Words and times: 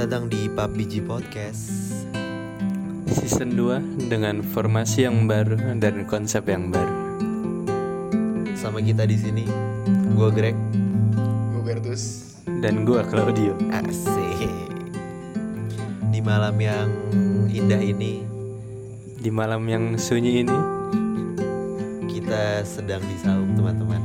datang 0.00 0.32
di 0.32 0.48
PUBG 0.48 1.04
Podcast. 1.04 1.92
Season 3.04 3.52
2 3.52 4.08
dengan 4.08 4.40
formasi 4.40 5.04
yang 5.04 5.28
baru 5.28 5.60
dan 5.76 6.08
konsep 6.08 6.48
yang 6.48 6.72
baru. 6.72 7.20
Sama 8.56 8.80
kita 8.80 9.04
di 9.04 9.20
sini, 9.20 9.44
gue 10.16 10.28
Greg. 10.32 10.56
Gue 11.52 11.60
Bertus 11.60 12.32
Dan 12.64 12.88
gua 12.88 13.04
Claudio. 13.04 13.52
Asik. 13.68 14.48
Di 16.08 16.24
malam 16.24 16.56
yang 16.56 16.88
indah 17.52 17.84
ini, 17.84 18.24
Di 19.20 19.28
malam 19.28 19.68
yang 19.68 20.00
sunyi 20.00 20.48
ini, 20.48 20.58
kita 22.08 22.64
sedang 22.64 23.04
di 23.04 23.20
saung 23.20 23.52
teman-teman. 23.52 24.00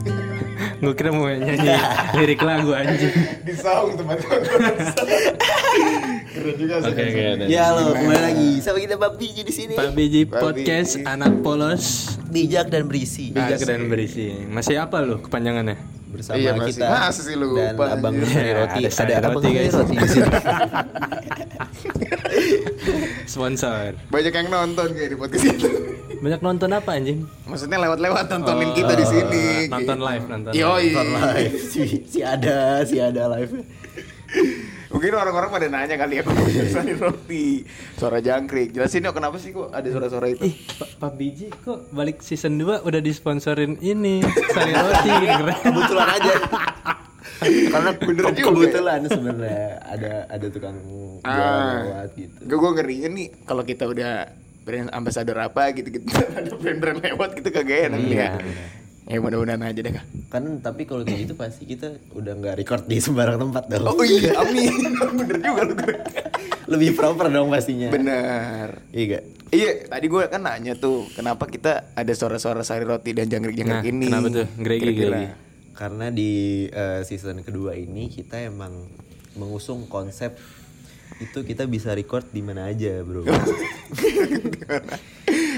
gue 0.76 0.92
kira 0.92 1.16
mau 1.16 1.32
nyanyi 1.32 1.72
lirik 2.20 2.44
lagu 2.44 2.76
anjing. 2.76 3.16
Di 3.48 3.56
saung 3.56 3.96
teman-teman 3.96 4.44
Keren 6.46 6.56
juga 6.56 6.76
sih 6.78 6.88
Oke 6.88 7.02
oke. 7.04 7.22
ada. 7.28 7.44
ya 7.48 7.66
lo, 7.72 7.82
kembali 7.92 8.22
lagi 8.24 8.50
sama 8.60 8.78
kita 8.78 8.96
PUBG 8.96 9.38
di 9.42 9.50
sini. 9.52 9.74
Pak 9.74 9.90
Biji 9.92 10.22
Pak 10.24 10.40
Podcast 10.40 10.92
Biji. 10.96 11.06
anak 11.08 11.34
polos 11.42 11.86
Bijak 12.28 12.68
dan 12.68 12.86
berisi. 12.86 13.32
bijak 13.32 13.58
Asik. 13.58 13.66
dan 13.66 13.82
berisi. 13.86 14.26
Masih 14.46 14.78
apa 14.78 15.02
lu 15.02 15.18
kepanjangannya? 15.20 15.78
Bersama 16.08 16.38
Iya, 16.38 16.52
masih- 16.54 16.78
kita 16.78 16.86
masih 16.88 17.24
sih 17.24 17.36
lu 17.36 17.48
dan 17.52 17.74
lupa, 17.74 17.86
Abang 17.90 18.14
anjir. 18.14 18.30
Sari 18.30 18.46
Ya, 18.46 18.54
Roti. 18.56 18.82
ada 18.86 19.02
Ada 19.02 19.14
Abang 19.20 19.34
Roti, 19.36 19.48
Sari 19.48 19.58
guys. 19.58 19.74
Roti 19.74 19.96
di 19.96 20.08
sini. 20.14 20.30
Sponsor. 23.26 23.90
Banyak 24.08 24.34
yang 24.34 24.48
nonton 24.48 24.88
kayak 24.92 25.10
di 25.10 25.18
podcast 25.18 25.46
itu 25.50 25.70
Banyak 26.18 26.42
nonton 26.42 26.70
apa 26.72 26.90
anjing? 26.92 27.20
Maksudnya 27.44 27.78
lewat-lewat 27.80 28.26
nontonin 28.28 28.70
Oh, 28.70 28.74
kita 28.74 28.94
di 28.94 29.06
sini 29.06 29.44
Nonton 29.68 29.98
live, 30.00 30.26
nonton. 30.26 30.52
Yoi 30.52 30.86
Nonton 30.88 31.08
live. 31.12 31.54
Si, 31.60 31.82
si 32.06 32.20
ada, 32.22 32.58
si 32.82 32.96
ada 32.98 33.24
live. 33.30 33.52
Mungkin 34.96 35.12
orang-orang 35.14 35.50
pada 35.50 35.68
nanya 35.68 35.96
kali 35.96 36.14
ya 36.16 36.24
kok 36.24 36.32
Sari 36.66 36.96
roti 36.96 37.68
Suara 37.94 38.18
jangkrik 38.18 38.72
Jelasin 38.72 39.04
yuk 39.04 39.12
kenapa 39.12 39.36
sih 39.36 39.52
kok 39.52 39.70
ada 39.70 39.84
suara-suara 39.86 40.28
itu 40.30 40.40
Ih, 40.42 40.56
Pak 40.72 40.90
Pak 40.98 41.12
Biji 41.14 41.52
kok 41.54 41.92
balik 41.92 42.20
season 42.20 42.56
2 42.56 42.80
udah 42.82 43.02
disponsorin 43.02 43.76
ini 43.78 44.24
Sari 44.24 44.72
Roti 44.72 45.12
keren. 45.34 45.58
Kebetulan 45.62 46.08
aja. 46.10 46.34
Karena 47.46 47.92
Bener 47.94 48.24
juga. 48.32 48.48
kebetulan 48.48 49.00
sebenarnya 49.06 49.62
ada 49.84 50.12
ada 50.26 50.48
tukang 50.48 50.78
jual 50.80 51.20
Ah. 51.28 51.84
lewat 51.84 52.10
gitu. 52.16 52.38
Gue 52.42 52.58
gue 52.58 52.72
ngerinya 52.74 53.10
nih 53.12 53.28
kalau 53.44 53.62
kita 53.62 53.84
udah 53.86 54.32
brand 54.64 54.90
ambassador 54.90 55.36
apa 55.36 55.70
gitu-gitu 55.72 56.08
ada 56.40 56.56
brand-brand 56.56 57.04
lewat 57.04 57.30
gitu 57.36 57.50
kagak 57.50 57.92
enak 57.92 58.00
nih 58.02 58.18
ya. 58.18 58.30
Ya 59.06 59.22
mudah-mudahan 59.22 59.62
aja 59.62 59.78
deh 59.78 59.94
kak. 59.94 60.06
Kan 60.28 60.60
tapi 60.60 60.84
kalau 60.84 61.06
kayak 61.06 61.20
gitu 61.24 61.34
pasti 61.38 61.64
kita 61.64 62.02
udah 62.12 62.34
nggak 62.34 62.56
record 62.58 62.84
di 62.84 62.98
sembarang 62.98 63.38
tempat 63.38 63.70
dong. 63.70 63.86
Oh 63.86 64.02
iya, 64.02 64.34
amin. 64.42 64.74
Bener 65.14 65.38
juga 65.40 65.62
lu. 65.62 65.74
Lebih 66.66 66.98
proper 66.98 67.30
dong 67.30 67.48
pastinya. 67.48 67.94
Bener. 67.94 68.82
Iya 68.90 69.04
gak? 69.12 69.24
Iya, 69.54 69.70
tadi 69.88 70.06
gue 70.10 70.24
kan 70.26 70.42
nanya 70.42 70.74
tuh, 70.74 71.06
kenapa 71.14 71.46
kita 71.46 71.94
ada 71.94 72.12
suara-suara 72.12 72.66
sari 72.66 72.82
roti 72.82 73.14
dan 73.14 73.30
jangkrik-jangkrik 73.30 73.78
Nah, 73.78 73.86
ini? 73.86 74.06
kenapa 74.10 74.28
tuh? 74.34 74.48
Gregi, 74.58 74.90
gregi. 74.90 75.26
Karena 75.72 76.10
di 76.10 76.32
eh, 76.66 77.06
season 77.06 77.40
kedua 77.40 77.78
ini 77.78 78.10
kita 78.10 78.42
emang 78.42 78.90
mengusung 79.38 79.86
konsep 79.86 80.34
itu 81.16 81.46
kita 81.46 81.70
bisa 81.70 81.94
record 81.94 82.26
di 82.28 82.42
mana 82.42 82.68
aja, 82.68 83.00
Bro. 83.00 83.24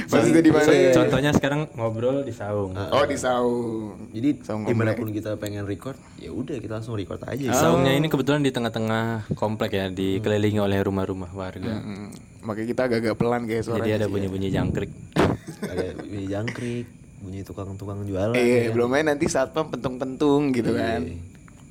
Maksudnya 0.07 0.41
di 0.43 0.51
mana? 0.51 0.67
Iya. 0.71 0.91
Contohnya 0.95 1.31
sekarang 1.35 1.61
ngobrol 1.75 2.23
di 2.23 2.31
saung. 2.31 2.71
Oh 2.73 3.03
di 3.03 3.17
saung. 3.19 4.07
Jadi 4.15 4.29
Saung 4.43 4.63
di 4.63 4.73
mana 4.73 4.95
pun 4.95 5.11
kita 5.11 5.35
pengen 5.35 5.67
record, 5.67 5.99
ya 6.17 6.31
udah 6.31 6.55
kita 6.57 6.79
langsung 6.79 6.95
record 6.95 7.19
aja. 7.27 7.51
Saungnya 7.51 7.93
ini 7.93 8.07
kebetulan 8.07 8.41
di 8.41 8.51
tengah-tengah 8.55 9.27
komplek 9.35 9.75
ya, 9.75 9.91
dikelilingi 9.91 10.63
oleh 10.63 10.79
rumah-rumah 10.79 11.31
warga. 11.35 11.83
Hmm, 11.83 12.11
makanya 12.43 12.67
kita 12.71 12.81
agak-agak 12.87 13.15
pelan 13.19 13.41
kayak 13.45 13.63
suara. 13.67 13.83
Jadi 13.83 13.91
ada 13.99 14.07
bunyi-bunyi 14.07 14.47
jangkrik. 14.47 14.91
ada 15.71 15.85
bunyi 15.99 16.25
jangkrik, 16.31 16.85
bunyi 17.19 17.41
tukang-tukang 17.43 17.99
jualan. 18.07 18.35
Eh, 18.35 18.71
belum 18.71 18.87
main 18.87 19.05
nanti 19.11 19.27
satpam 19.27 19.67
pentung-pentung 19.67 20.55
gitu 20.55 20.71
kan. 20.71 21.03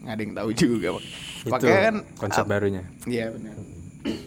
Nggak 0.04 0.12
ada 0.12 0.22
yang 0.22 0.34
tahu 0.36 0.50
juga. 0.52 0.88
Itu 1.00 1.50
Makanya 1.50 1.80
kan 1.80 1.96
konsep 2.20 2.44
barunya. 2.44 2.84
Iya 3.08 3.32
benar. 3.32 3.75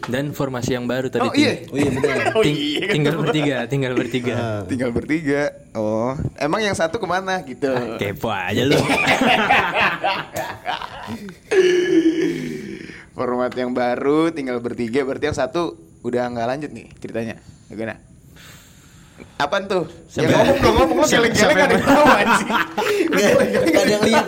Dan 0.02 0.30
formasi 0.30 0.72
yang 0.72 0.84
baru 0.84 1.06
tadi 1.06 1.22
Oh 1.22 1.30
ting- 1.30 1.40
iya. 1.40 1.52
Oh 1.64 1.76
iya 1.76 1.90
benar. 1.90 2.16
Oh 2.36 2.42
ting- 2.42 2.56
iya. 2.56 2.86
tinggal 2.88 3.14
bertiga, 3.16 3.56
tinggal 3.64 3.92
bertiga. 3.92 4.34
Tinggal 4.64 4.90
bertiga. 4.90 5.42
Oh, 5.72 6.12
emang 6.36 6.60
yang 6.60 6.74
satu 6.74 6.96
ke 6.96 7.06
mana 7.06 7.40
gitu? 7.42 7.70
Kepo 7.96 8.28
aja 8.28 8.62
lu. 8.62 8.76
Format 13.10 13.52
yang 13.52 13.70
baru, 13.70 14.30
tinggal 14.30 14.58
bertiga. 14.58 15.02
Berarti 15.02 15.26
yang 15.26 15.36
satu 15.36 15.74
udah 16.00 16.28
nggak 16.28 16.48
lanjut 16.48 16.70
nih 16.70 16.86
ceritanya. 16.96 17.36
Gimana? 17.66 18.00
Apaan 19.40 19.64
tuh? 19.64 19.84
Ya 20.10 20.20
Siapa- 20.20 20.36
ngomong 20.36 20.58
dong, 20.60 20.74
ngomong 20.76 21.06
geleng-geleng 21.06 21.56
ada 21.56 21.72
yang- 21.72 21.86
tahu 21.86 22.06
anjing. 22.12 22.48
Gak 23.66 23.80
ada 23.80 23.90
yang 23.90 24.04
lihat. 24.04 24.26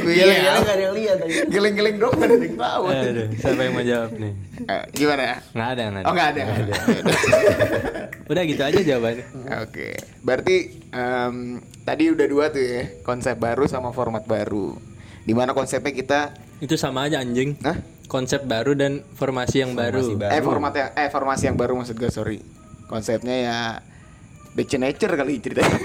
Gue 0.00 0.10
Iya, 0.10 0.24
geleng 0.24 0.40
gak 0.40 0.70
ada 0.70 0.82
yang 0.82 0.94
lihat. 0.96 1.16
Geleng-geleng 1.46 1.96
dong 1.98 2.14
ada 2.16 2.34
yang 2.34 2.56
tahu. 2.56 2.82
Aduh, 2.86 3.26
siapa 3.36 3.60
yang 3.60 3.74
mau 3.74 3.84
jawab 3.84 4.10
nih? 4.14 4.32
Eh, 4.62 4.82
Gimana? 4.94 5.22
Nggak 5.50 5.68
ada, 5.68 5.82
nggak 5.82 6.00
ada. 6.00 6.06
Oh 6.06 6.12
nggak 6.12 6.28
ada. 6.30 6.42
Udah 8.30 8.42
gitu 8.44 8.62
aja 8.62 8.78
jawabannya. 8.80 9.24
Oke, 9.60 9.88
berarti 10.20 10.56
em, 10.88 11.34
tadi 11.82 12.04
udah 12.08 12.26
dua 12.26 12.44
tuh 12.48 12.62
ya 12.62 12.82
konsep 13.02 13.34
baru 13.36 13.66
sama 13.66 13.90
format 13.90 14.22
baru. 14.22 14.78
Di 15.20 15.32
mana 15.32 15.50
konsepnya 15.50 15.90
kita, 15.90 16.20
Itu 16.58 16.76
sama 16.76 17.04
aja 17.04 17.18
anjing. 17.18 17.56
Hah? 17.60 17.76
Konsep 18.06 18.42
baru 18.42 18.72
dan 18.72 19.02
formasi 19.12 19.60
yang 19.60 19.72
baru. 19.72 19.98
Formasi 19.98 20.14
baru. 20.16 20.32
eh 20.32 20.42
format 20.42 20.72
yang, 20.72 20.88
eh 20.94 21.08
formasi 21.08 21.42
yang 21.44 21.56
baru 21.56 21.72
maksud 21.74 21.94
gue 21.94 22.08
sorry. 22.08 22.38
Konsepnya 22.90 23.36
ya 23.38 23.58
back 24.50 24.66
to 24.66 24.76
nature 24.76 25.14
kali 25.14 25.38
ceritanya. 25.38 25.78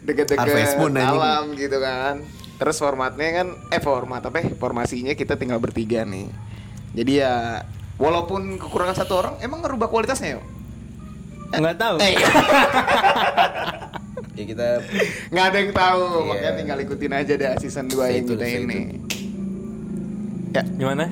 Deket-deket 0.00 0.38
Harvest 0.38 0.78
Moon 0.78 0.94
anjing. 0.94 1.18
alam 1.18 1.44
gitu 1.52 1.78
kan. 1.78 2.22
Terus 2.58 2.76
formatnya 2.76 3.28
kan, 3.34 3.48
eh 3.70 3.78
format 3.78 4.22
apa? 4.22 4.38
ya? 4.38 4.50
Formasinya 4.54 5.14
kita 5.14 5.34
tinggal 5.34 5.58
bertiga 5.58 6.02
nih. 6.02 6.26
Jadi 6.90 7.12
ya 7.18 7.62
walaupun 7.94 8.56
kekurangan 8.56 8.96
satu 8.96 9.14
orang, 9.14 9.34
emang 9.38 9.60
ngerubah 9.60 9.86
kualitasnya 9.86 10.38
yuk? 10.38 10.44
Nggak 11.50 11.76
tahu. 11.76 11.96
Ya 14.38 14.46
kita 14.46 14.66
nggak 15.34 15.46
ada 15.50 15.58
yang 15.58 15.72
tahu 15.74 15.98
Iya. 16.06 16.22
makanya 16.30 16.52
tinggal 16.54 16.78
ikutin 16.78 17.10
aja 17.10 17.32
deh 17.34 17.50
season 17.58 17.90
2 17.90 17.98
Stay 17.98 18.14
yang 18.14 18.26
kita 18.30 18.46
ini 18.46 18.80
ya 20.54 20.62
Gimana? 20.78 21.10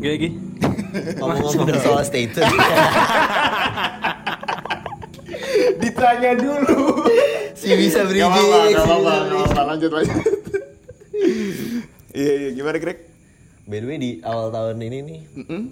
Gigi? 0.00 0.40
Ngomong-ngomong 1.16 1.78
soal 1.78 2.02
stay 2.02 2.26
tune. 2.26 2.46
ditanya 5.80 6.32
dulu 6.34 7.04
si 7.52 7.72
bisa 7.74 8.04
bridging. 8.04 8.28
Gak 8.72 8.76
apa-apa, 8.76 9.14
gak 9.16 9.30
apa-apa, 9.44 9.62
lanjut 9.66 9.90
lanjut 9.90 10.22
iya 12.10 12.32
iya 12.36 12.50
gimana 12.52 12.76
Greg 12.76 12.98
By 13.62 13.78
the 13.78 13.86
way 13.86 13.98
di 13.98 14.10
awal 14.20 14.50
tahun 14.50 14.82
ini 14.82 14.98
nih 15.00 15.20
Mm-mm. 15.36 15.62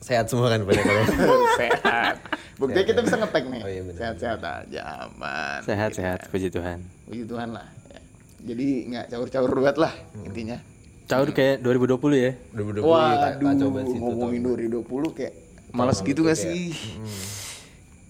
sehat 0.00 0.26
semua 0.26 0.50
kan 0.50 0.62
pada 0.62 0.80
kalian. 0.80 1.06
sehat 1.60 2.14
buktinya 2.56 2.84
kita 2.84 3.00
bisa 3.00 3.16
ngetek 3.16 3.44
nih 3.46 3.60
Oh, 3.62 3.70
iya, 3.70 3.82
sehat-sehat 3.92 4.40
aja 4.42 4.80
aman 5.06 5.60
Sehat-sehat, 5.62 6.18
puji 6.28 6.48
Tuhan. 6.48 6.82
puji 7.04 7.22
Tuhan 7.24 7.48
lah 7.52 7.66
ya. 7.88 8.00
jadi 8.44 8.66
nggak 8.88 9.04
caur-caur 9.08 9.50
buat 9.54 9.76
lah 9.78 9.94
Hmm. 10.12 10.26
intinya 10.26 10.58
Caur 11.12 11.28
kayak 11.36 11.60
2020 11.60 12.16
ya. 12.16 12.32
Udah 12.56 12.64
udah 12.64 12.82
Waduh, 12.82 13.32
kacau 13.36 13.68
banget 13.68 13.86
sih 13.92 13.98
itu 14.00 14.04
ngomongin 14.08 14.40
tahun. 14.40 14.80
2020 14.80 15.18
kayak 15.20 15.34
malas 15.76 15.98
gitu 16.00 16.20
gak 16.24 16.38
sih? 16.40 16.72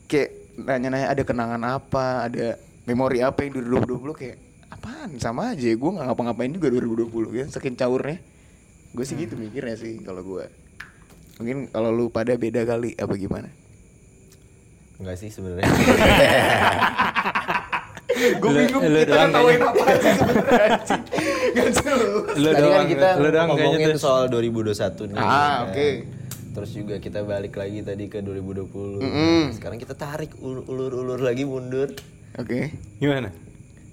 Kayak 0.07 0.29
nanya-nanya 0.63 1.09
ada 1.11 1.23
kenangan 1.27 1.63
apa, 1.67 2.31
ada 2.31 2.47
memori 2.87 3.19
apa 3.23 3.43
yang 3.43 3.59
di 3.59 3.61
2020 3.67 4.15
kayak 4.15 4.37
apaan 4.73 5.11
sama 5.21 5.55
aja 5.55 5.69
gue 5.69 5.91
nggak 5.95 6.07
ngapa-ngapain 6.11 6.51
juga 6.51 6.73
2020 6.75 7.39
ya 7.39 7.47
saking 7.47 7.79
caurnya 7.79 8.19
gue 8.91 9.05
sih 9.07 9.15
gitu 9.15 9.39
mikirnya 9.39 9.79
sih 9.79 10.03
kalau 10.03 10.27
gue 10.27 10.49
mungkin 11.39 11.71
kalau 11.71 11.95
lu 11.95 12.11
pada 12.11 12.35
beda 12.35 12.67
kali 12.67 12.97
apa 12.99 13.15
gimana 13.15 13.53
Enggak 15.03 15.19
sih 15.19 15.35
sebenarnya. 15.35 15.67
gue 18.33 18.45
Lu- 18.45 18.59
bingung 18.59 18.83
lu 18.85 18.99
kita 18.99 19.15
ngetawain 19.19 19.33
kayaknya. 19.53 19.69
apa 19.69 19.85
sih 19.93 20.13
sebenarnya 20.15 20.65
anjing. 20.69 21.03
Nggak 21.53 21.69
jelas. 21.71 22.01
Lu 22.33 22.49
Tadi 22.49 22.69
kan 22.69 22.85
kita 22.87 23.09
lu 23.15 23.29
doang 23.29 23.49
ngomongin 23.51 23.97
soal 23.97 24.25
2021 24.27 24.73
nih. 25.09 25.17
Ah, 25.17 25.25
kan. 25.25 25.57
oke. 25.67 25.89
Terus 26.53 26.71
juga 26.71 26.95
kita 26.97 27.21
balik 27.23 27.55
lagi 27.55 27.81
tadi 27.81 28.05
ke 28.07 28.19
2020. 28.21 29.01
Mm-mm. 29.01 29.41
Sekarang 29.53 29.77
kita 29.77 29.95
tarik 29.95 30.37
ul- 30.39 30.63
ulur-ulur 30.63 31.19
lagi 31.19 31.43
mundur. 31.43 31.89
oke 32.35 32.61
Gimana? 32.97 33.29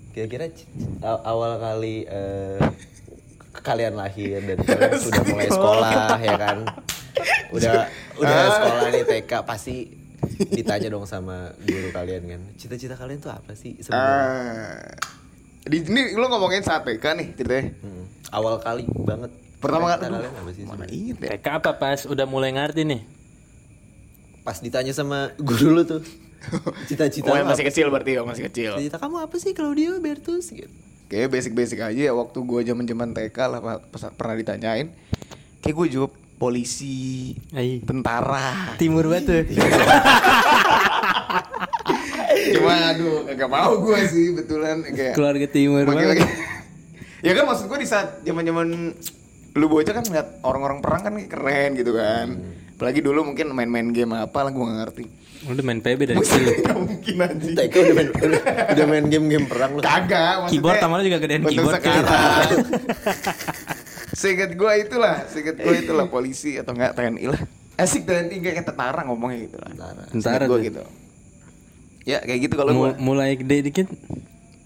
Kira-kira 0.10 0.48
awal 1.22 1.56
kali 1.58 2.04
eh, 2.04 2.60
kalian 3.54 3.94
lahir 3.94 4.40
dan 4.42 4.58
kalian 4.58 4.92
sudah 5.06 5.24
mulai 5.26 5.48
sekolah 5.48 5.92
ya 6.18 6.36
kan. 6.36 6.58
Udah 7.50 7.88
udah 8.16 8.36
Ah. 8.38 8.52
sekolah 8.54 8.88
nih 8.90 9.04
TK 9.06 9.32
pasti 9.42 9.76
ditanya 10.42 10.88
dong 10.88 11.04
sama 11.04 11.52
guru 11.60 11.90
kalian 11.90 12.24
kan. 12.26 12.42
Cita-cita 12.56 12.94
kalian 12.94 13.20
tuh 13.20 13.30
apa 13.30 13.52
sih 13.54 13.76
sebenarnya? 13.78 14.24
Ah, 14.24 14.88
di 15.62 15.84
ini 15.84 16.14
lo 16.14 16.28
ngomongin 16.28 16.62
saat 16.62 16.82
TK 16.82 17.06
nih 17.14 17.28
ceritanya. 17.34 17.76
Hmm. 17.78 18.06
awal 18.30 18.58
kali 18.58 18.86
banget 18.96 19.32
Pertama 19.58 19.90
kali 19.90 20.08
kalian 20.08 20.32
apa 20.32 20.52
sih 20.52 20.64
mana 20.64 20.86
inget 20.88 21.18
ya? 21.20 21.30
TK 21.36 21.48
apa 21.58 21.72
pas 21.76 22.00
udah 22.04 22.26
mulai 22.26 22.50
ngerti 22.50 22.84
nih? 22.84 23.02
pas 24.40 24.56
ditanya 24.58 24.90
sama 24.92 25.36
guru 25.36 25.70
lu 25.72 25.84
tuh 25.84 26.02
cita-cita 26.86 27.28
Oh, 27.28 27.36
masih 27.38 27.62
apa? 27.62 27.70
kecil 27.70 27.86
berarti 27.88 28.12
ya, 28.12 28.22
masih 28.24 28.44
kecil. 28.48 28.72
cita-cita 28.74 28.98
kamu 28.98 29.16
apa 29.20 29.36
sih 29.36 29.52
Claudio 29.52 30.00
Bertus 30.00 30.50
gitu 30.50 30.72
Kayak 31.06 31.28
basic-basic 31.32 31.80
aja 31.80 32.02
ya 32.02 32.14
waktu 32.14 32.38
gua 32.40 32.62
zaman-zaman 32.62 33.12
TK 33.12 33.38
lah 33.44 33.60
pas- 33.84 34.14
pernah 34.14 34.36
ditanyain. 34.36 34.94
Kayak 35.60 35.76
gue 35.76 35.88
jawab 35.92 36.12
polisi, 36.40 37.36
Ai. 37.52 37.84
tentara. 37.84 38.80
Timur 38.80 39.12
batu. 39.12 39.44
Cuma 42.56 42.96
aduh, 42.96 43.28
kagak 43.28 43.50
mau 43.52 43.76
gue 43.84 44.00
sih 44.08 44.32
betulan 44.34 44.82
kayak 44.88 45.14
Keluarga 45.14 45.46
timur 45.52 45.84
banget. 45.84 46.24
ya 47.20 47.36
kan 47.36 47.44
maksud 47.52 47.68
gue 47.68 47.80
di 47.84 47.88
saat 47.88 48.24
zaman-zaman 48.24 48.96
lu 49.60 49.66
bocah 49.68 49.92
kan 49.92 50.08
ngeliat 50.08 50.40
orang-orang 50.48 50.80
perang 50.80 51.02
kan 51.04 51.14
keren 51.28 51.76
gitu 51.76 51.92
kan. 51.94 52.40
Apalagi 52.80 53.04
dulu 53.04 53.28
mungkin 53.28 53.52
main-main 53.52 53.92
game 53.92 54.16
apa 54.16 54.40
lah 54.48 54.56
gue 54.56 54.64
gak 54.64 54.80
ngerti. 54.88 55.06
Udah 55.40 55.64
main 55.64 55.80
PB 55.80 56.00
dari 56.04 56.20
kecil. 56.20 56.44
Gak 56.68 56.76
mungkin 56.76 57.16
anjing. 57.24 57.56
TK 57.56 57.76
udah 57.80 57.96
main 57.96 58.10
udah, 58.12 58.42
udah 58.76 58.86
main 58.92 59.06
game-game 59.08 59.46
perang 59.48 59.72
lu 59.72 59.80
Kagak, 59.80 60.34
maksudnya 60.44 60.52
Keyboard 60.52 60.84
lu 60.84 61.04
juga 61.08 61.20
gedean 61.24 61.44
keyboard 61.48 61.76
sekarang. 61.80 62.52
Seinget 64.20 64.52
gue 64.52 64.72
itulah, 64.84 65.24
seinget 65.32 65.56
gue 65.56 65.76
itulah 65.80 66.12
polisi 66.12 66.60
atau 66.60 66.76
enggak 66.76 66.92
TNI 66.92 67.24
lah. 67.32 67.40
Asik 67.80 68.04
TNI 68.04 68.36
kayak 68.44 68.68
tentara 68.68 69.08
ngomongnya 69.08 69.48
gitu 69.48 69.56
lah. 69.64 69.72
Tentara. 69.72 70.04
Tentara 70.12 70.44
gue 70.44 70.60
gitu. 70.68 70.84
Ya 72.04 72.20
kayak 72.20 72.40
gitu 72.52 72.56
kalau 72.60 72.72
gue. 72.76 72.92
mulai 73.00 73.40
gede 73.40 73.72
dikit. 73.72 73.88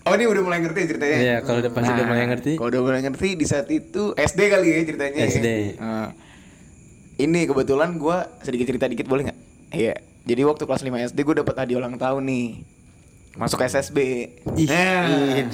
Oh 0.10 0.14
ini 0.18 0.26
udah 0.26 0.42
mulai 0.42 0.60
ngerti 0.66 0.90
ceritanya. 0.90 1.18
Iya, 1.22 1.36
kalau 1.46 1.62
udah 1.62 1.72
pas 1.72 1.86
udah 1.86 2.06
mulai 2.10 2.26
ngerti. 2.34 2.58
Kalau 2.58 2.70
udah 2.74 2.82
mulai 2.82 3.02
ngerti 3.06 3.30
di 3.38 3.46
saat 3.46 3.70
itu 3.70 4.18
SD 4.18 4.40
kali 4.50 4.68
ya 4.74 4.78
ceritanya. 4.90 5.18
ya. 5.22 5.30
SD. 5.30 5.48
Nah, 5.78 6.10
ini 7.22 7.40
kebetulan 7.46 7.96
gue 8.02 8.18
sedikit 8.42 8.66
cerita 8.74 8.86
dikit 8.90 9.06
boleh 9.06 9.30
nggak? 9.30 9.40
Iya. 9.70 9.96
Jadi 10.24 10.42
waktu 10.50 10.64
kelas 10.66 10.82
5 10.82 11.14
SD 11.14 11.20
gue 11.22 11.36
dapat 11.46 11.56
hadiah 11.62 11.78
ulang 11.78 11.96
tahun 12.02 12.26
nih. 12.26 12.48
Masuk 13.38 13.62
SSB. 13.62 13.98
Ih. 14.58 14.68
Nah, 14.68 15.46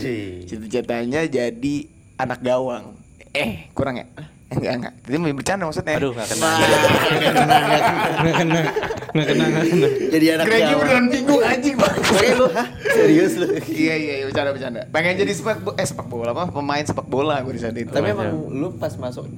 cita-citanya 0.48 1.28
jadi 1.28 1.76
anak 2.16 2.40
gawang. 2.42 2.99
Eh, 3.34 3.70
kurang 3.78 4.02
ya? 4.02 4.06
Eh, 4.18 4.28
Enggak, 4.50 4.74
enggak. 4.82 4.94
Jadi 5.06 5.16
mau 5.22 5.30
bercanda 5.30 5.64
maksudnya. 5.70 5.96
Aduh, 6.02 6.12
gak 6.18 6.28
kena. 6.34 6.50
Gak 6.58 7.22
kena, 7.22 7.56
gak 7.62 8.34
kena. 8.34 8.62
Gak 9.10 9.26
kena, 9.30 9.46
gak 9.46 9.66
kena. 9.70 9.88
jadi 10.10 10.26
anak 10.38 10.46
Gregi 10.50 10.74
beneran 10.74 11.06
bingung 11.10 11.42
anjing 11.46 11.76
banget. 11.78 12.02
Oke 12.10 12.30
lu 12.34 12.46
hah? 12.50 12.68
serius 12.82 13.34
lu 13.38 13.48
iya 13.70 13.96
iya 13.98 14.14
iya 14.22 14.26
bercanda 14.26 14.50
bercanda. 14.54 14.82
Pengen 14.90 15.14
jadi 15.22 15.32
sepak 15.38 15.58
eh 15.78 15.86
sepak 15.86 16.08
bola 16.10 16.34
apa? 16.34 16.50
Pemain 16.50 16.82
sepak 16.82 17.06
bola 17.06 17.42
gue 17.46 17.54
di 17.58 17.62
saat 17.62 17.78
itu. 17.78 17.90
tapi 17.94 18.10
emang 18.10 18.34
lu 18.50 18.74
pas 18.78 18.94
masuk 18.98 19.30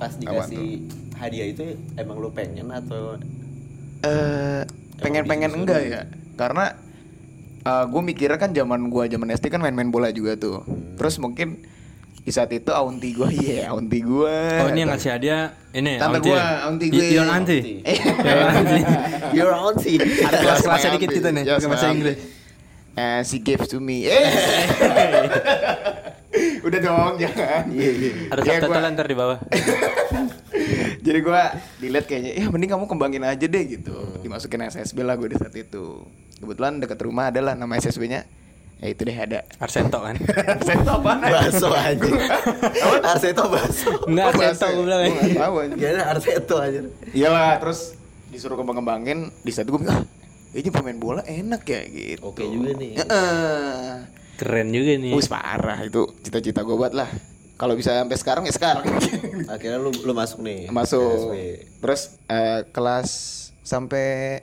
pas 0.00 0.12
dikasih 0.16 0.88
hadiah 1.20 1.46
itu 1.52 1.76
emang 2.00 2.16
lu 2.16 2.32
pengen 2.32 2.72
atau 2.72 3.20
eh 4.00 4.64
pengen-pengen 4.96 5.52
disuruh? 5.52 5.60
enggak 5.60 5.80
ya 5.84 6.00
karena 6.40 6.64
gue 7.64 8.00
mikirnya 8.00 8.40
kan 8.40 8.56
zaman 8.56 8.88
gua 8.88 9.04
zaman 9.04 9.28
SD 9.28 9.52
kan 9.52 9.60
main-main 9.60 9.92
bola 9.92 10.08
juga 10.08 10.40
tuh 10.40 10.64
terus 10.96 11.20
mungkin 11.20 11.60
di 12.20 12.30
saat 12.30 12.52
itu 12.52 12.68
aunti 12.68 13.16
gue 13.16 13.28
iya 13.42 13.72
aunti 13.72 13.98
gue 14.04 14.36
Oh 14.60 14.68
ini 14.68 14.84
yang 14.84 14.92
ngasih 14.92 15.10
hadiah 15.16 15.56
ini 15.72 15.96
Tante 15.96 16.20
aunty 16.20 16.28
gua, 16.28 16.36
ya? 16.36 16.48
aunty 16.66 16.86
Y- 16.86 16.92
gue. 16.92 17.04
Your 17.14 17.28
auntie. 17.30 17.62
Eh. 17.86 17.98
Your 19.38 19.52
auntie. 19.54 19.98
Ada 20.02 20.36
kelas-kelasnya 20.42 20.90
dikit 20.98 21.10
kita 21.14 21.28
nih, 21.30 21.42
pakai 21.46 21.68
bahasa 21.70 21.88
Inggris. 21.94 22.18
auntie. 22.18 22.38
And 22.98 23.22
she 23.22 23.38
gave 23.38 23.62
to 23.70 23.78
me 23.78 24.10
eh 24.10 24.26
udah 26.60 26.78
dong 26.78 27.14
jangan 27.18 27.64
Ada 28.30 28.40
Ya, 28.46 28.58
subtitle 28.62 28.90
ntar 28.94 29.06
di 29.06 29.16
bawah. 29.18 29.38
Jadi 31.00 31.18
gua 31.24 31.56
dilihat 31.80 32.04
kayaknya, 32.04 32.32
ya 32.36 32.46
mending 32.52 32.70
kamu 32.70 32.84
kembangin 32.86 33.24
aja 33.24 33.46
deh 33.48 33.64
gitu. 33.66 33.94
Hmm. 33.96 34.20
Dimasukin 34.20 34.68
SSB 34.68 35.00
lah 35.00 35.16
gue 35.16 35.32
di 35.32 35.36
saat 35.40 35.54
itu. 35.56 36.04
Kebetulan 36.38 36.76
dekat 36.76 37.00
rumah 37.00 37.32
adalah 37.32 37.56
nama 37.56 37.72
SSB-nya. 37.74 38.28
Ya 38.80 38.86
itu 38.88 39.04
deh 39.04 39.12
ada. 39.12 39.44
Arsento 39.60 40.00
kan? 40.00 40.16
Tahu 40.66 41.04
apa? 41.04 41.12
Baso 41.20 41.68
aja. 41.68 42.10
Arseto 43.04 43.44
baso. 43.52 43.92
Enggak 44.08 44.32
Arsento 44.32 44.66
gue 44.72 44.84
bilang. 44.88 45.00
Gue 45.04 45.12
nggak 45.20 45.36
tahu 45.36 45.54
aja. 45.60 46.02
Arseto 46.08 46.56
aja. 46.56 46.80
Iyalah, 47.12 47.60
terus 47.60 48.00
disuruh 48.32 48.56
kembang-kembangin. 48.56 49.28
Di 49.44 49.52
saat 49.52 49.68
itu 49.68 49.76
gue 49.76 49.84
bilang, 49.84 50.00
ah, 50.00 50.04
kayaknya 50.56 50.72
pemain 50.72 50.96
bola 50.96 51.22
enak 51.28 51.62
ya 51.68 51.80
gitu. 51.92 52.24
Oke 52.24 52.48
juga 52.48 52.72
nih. 52.72 52.96
Heeh. 52.96 53.94
Keren 54.40 54.68
juga 54.72 54.92
nih. 54.96 55.12
Wis 55.12 55.28
parah 55.28 55.78
itu 55.84 56.08
cita-cita 56.24 56.64
gue 56.64 56.72
buat 56.72 56.96
lah. 56.96 57.12
Kalau 57.60 57.76
bisa 57.76 57.92
sampai 57.92 58.16
sekarang 58.16 58.48
ya 58.48 58.56
sekarang. 58.56 58.88
Akhirnya 59.52 59.76
lu 59.76 59.92
lu 59.92 60.16
masuk 60.16 60.40
nih. 60.40 60.72
Masuk. 60.72 61.36
Terus 61.84 62.16
eh, 62.32 62.64
kelas 62.72 63.08
sampai 63.60 64.40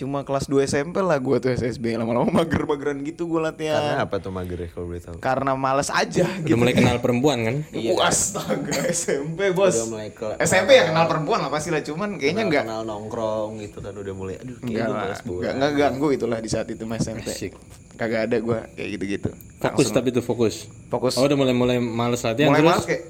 cuma 0.00 0.18
kelas 0.22 0.46
2 0.46 0.64
SMP 0.64 0.96
lah 0.98 1.16
gue 1.16 1.36
tuh 1.38 1.52
SSB 1.52 1.92
lama-lama 1.94 2.32
mager-mageran 2.34 3.00
gitu 3.02 3.26
gue 3.26 3.36
latihan 3.38 3.76
Karena 3.76 4.00
apa 4.00 4.16
tuh 4.16 4.30
mager 4.30 4.58
ya 4.58 4.68
kalau 4.70 4.86
boleh 4.86 4.98
tahu? 4.98 5.16
karena 5.18 5.52
males 5.54 5.88
aja 5.90 6.24
Udah 6.24 6.40
gitu 6.40 6.56
mulai 6.56 6.72
kenal 6.72 6.96
perempuan 6.98 7.38
kan? 7.42 7.56
Iya. 7.70 7.92
Astaga 8.00 8.72
SMP 8.96 9.52
bos 9.52 9.74
Udah 9.74 9.88
mulai 9.90 10.08
ke- 10.10 10.40
SMP 10.40 10.70
ya 10.74 10.88
kenal 10.88 11.04
perempuan 11.04 11.38
lah 11.38 11.50
pasti 11.50 11.68
lah 11.68 11.80
cuman 11.80 12.16
kayaknya 12.16 12.42
enggak 12.42 12.64
kenal 12.64 12.82
nongkrong 12.82 13.60
gitu 13.60 13.78
kan 13.78 13.92
udah 13.92 14.14
mulai 14.14 14.34
aduh 14.36 14.56
kayak 14.58 14.72
enggak 14.72 14.88
males 14.90 15.20
enggak, 15.20 15.52
enggak 15.52 15.72
ganggu 15.76 16.08
itulah 16.10 16.38
di 16.38 16.48
saat 16.48 16.66
itu 16.66 16.82
mas 16.82 17.00
SMP 17.00 17.28
Asik. 17.28 17.52
kagak 17.94 18.20
ada 18.24 18.36
gue 18.38 18.58
kayak 18.72 18.88
gitu-gitu 18.90 19.30
Fokus 19.58 19.84
Langsung 19.84 19.94
tapi 19.94 20.08
tuh 20.10 20.22
fokus. 20.22 20.64
fokus 20.88 21.14
Oh 21.14 21.22
udah 21.22 21.36
mulai 21.36 21.52
mulai 21.52 21.76
males 21.76 22.18
latihan 22.18 22.48
mulai 22.48 22.62
terus. 22.62 22.72
males 22.72 22.86
kayak 22.86 23.02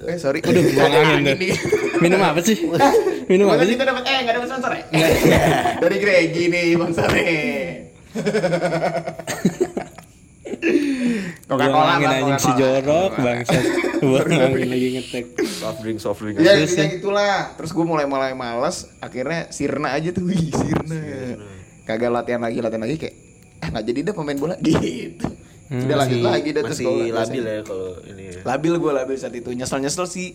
eh 0.00 0.14
sorry 0.16 0.38
Udah 0.40 0.62
buang 0.74 0.94
angin 0.94 1.20
deh. 1.24 1.36
Minum 1.98 2.20
apa 2.20 2.38
sih? 2.40 2.54
Minum 3.28 3.46
apa 3.52 3.64
sih? 3.64 3.76
kita 3.76 3.84
dapat 3.84 4.02
eh 4.08 4.18
enggak 4.24 4.34
dapat 4.40 4.48
sponsor 4.48 4.72
ya? 4.72 4.82
Dari 5.84 5.96
Gregi 6.00 6.44
nih 6.48 6.66
sponsornya. 6.74 7.24
Coca-Cola 11.48 11.96
lah, 11.96 11.96
anjing 11.96 12.40
si 12.40 12.50
jorok 12.56 13.12
bangsat. 13.20 13.64
Angin 14.44 14.68
lagi 14.68 14.88
ngetek. 15.00 15.24
Soft 15.44 15.80
drink 15.80 15.98
soft 16.00 16.20
drink. 16.20 16.40
Ya 16.40 16.56
Terus 16.60 16.76
ya? 16.76 16.84
gitulah. 16.92 17.56
Terus 17.56 17.70
gue 17.72 17.84
mulai 17.84 18.04
mulai 18.04 18.32
malas, 18.36 18.88
akhirnya 19.00 19.48
sirna 19.48 19.96
aja 19.96 20.12
tuh, 20.12 20.28
wih 20.28 20.52
sirna. 20.52 21.00
Kagak 21.88 22.12
latihan 22.12 22.40
lagi, 22.44 22.60
latihan 22.60 22.84
lagi 22.84 22.96
kayak 23.00 23.16
ah 23.58 23.74
nggak 23.74 23.84
jadi 23.90 23.98
deh 24.06 24.14
pemain 24.14 24.38
bola 24.38 24.54
gitu. 24.60 25.26
Udah 25.68 25.96
lanjut 26.00 26.20
lagi 26.24 26.48
dah 26.54 26.62
terus 26.64 26.80
masih 26.80 27.12
labil 27.12 27.44
ya 27.44 27.60
kalau 27.64 27.92
ini. 28.08 28.24
ya. 28.32 28.40
Labil 28.44 28.72
gue 28.76 28.92
labil 28.92 29.16
saat 29.20 29.34
itu. 29.36 29.50
Nyesel-nyesel 29.52 30.06
sih. 30.08 30.28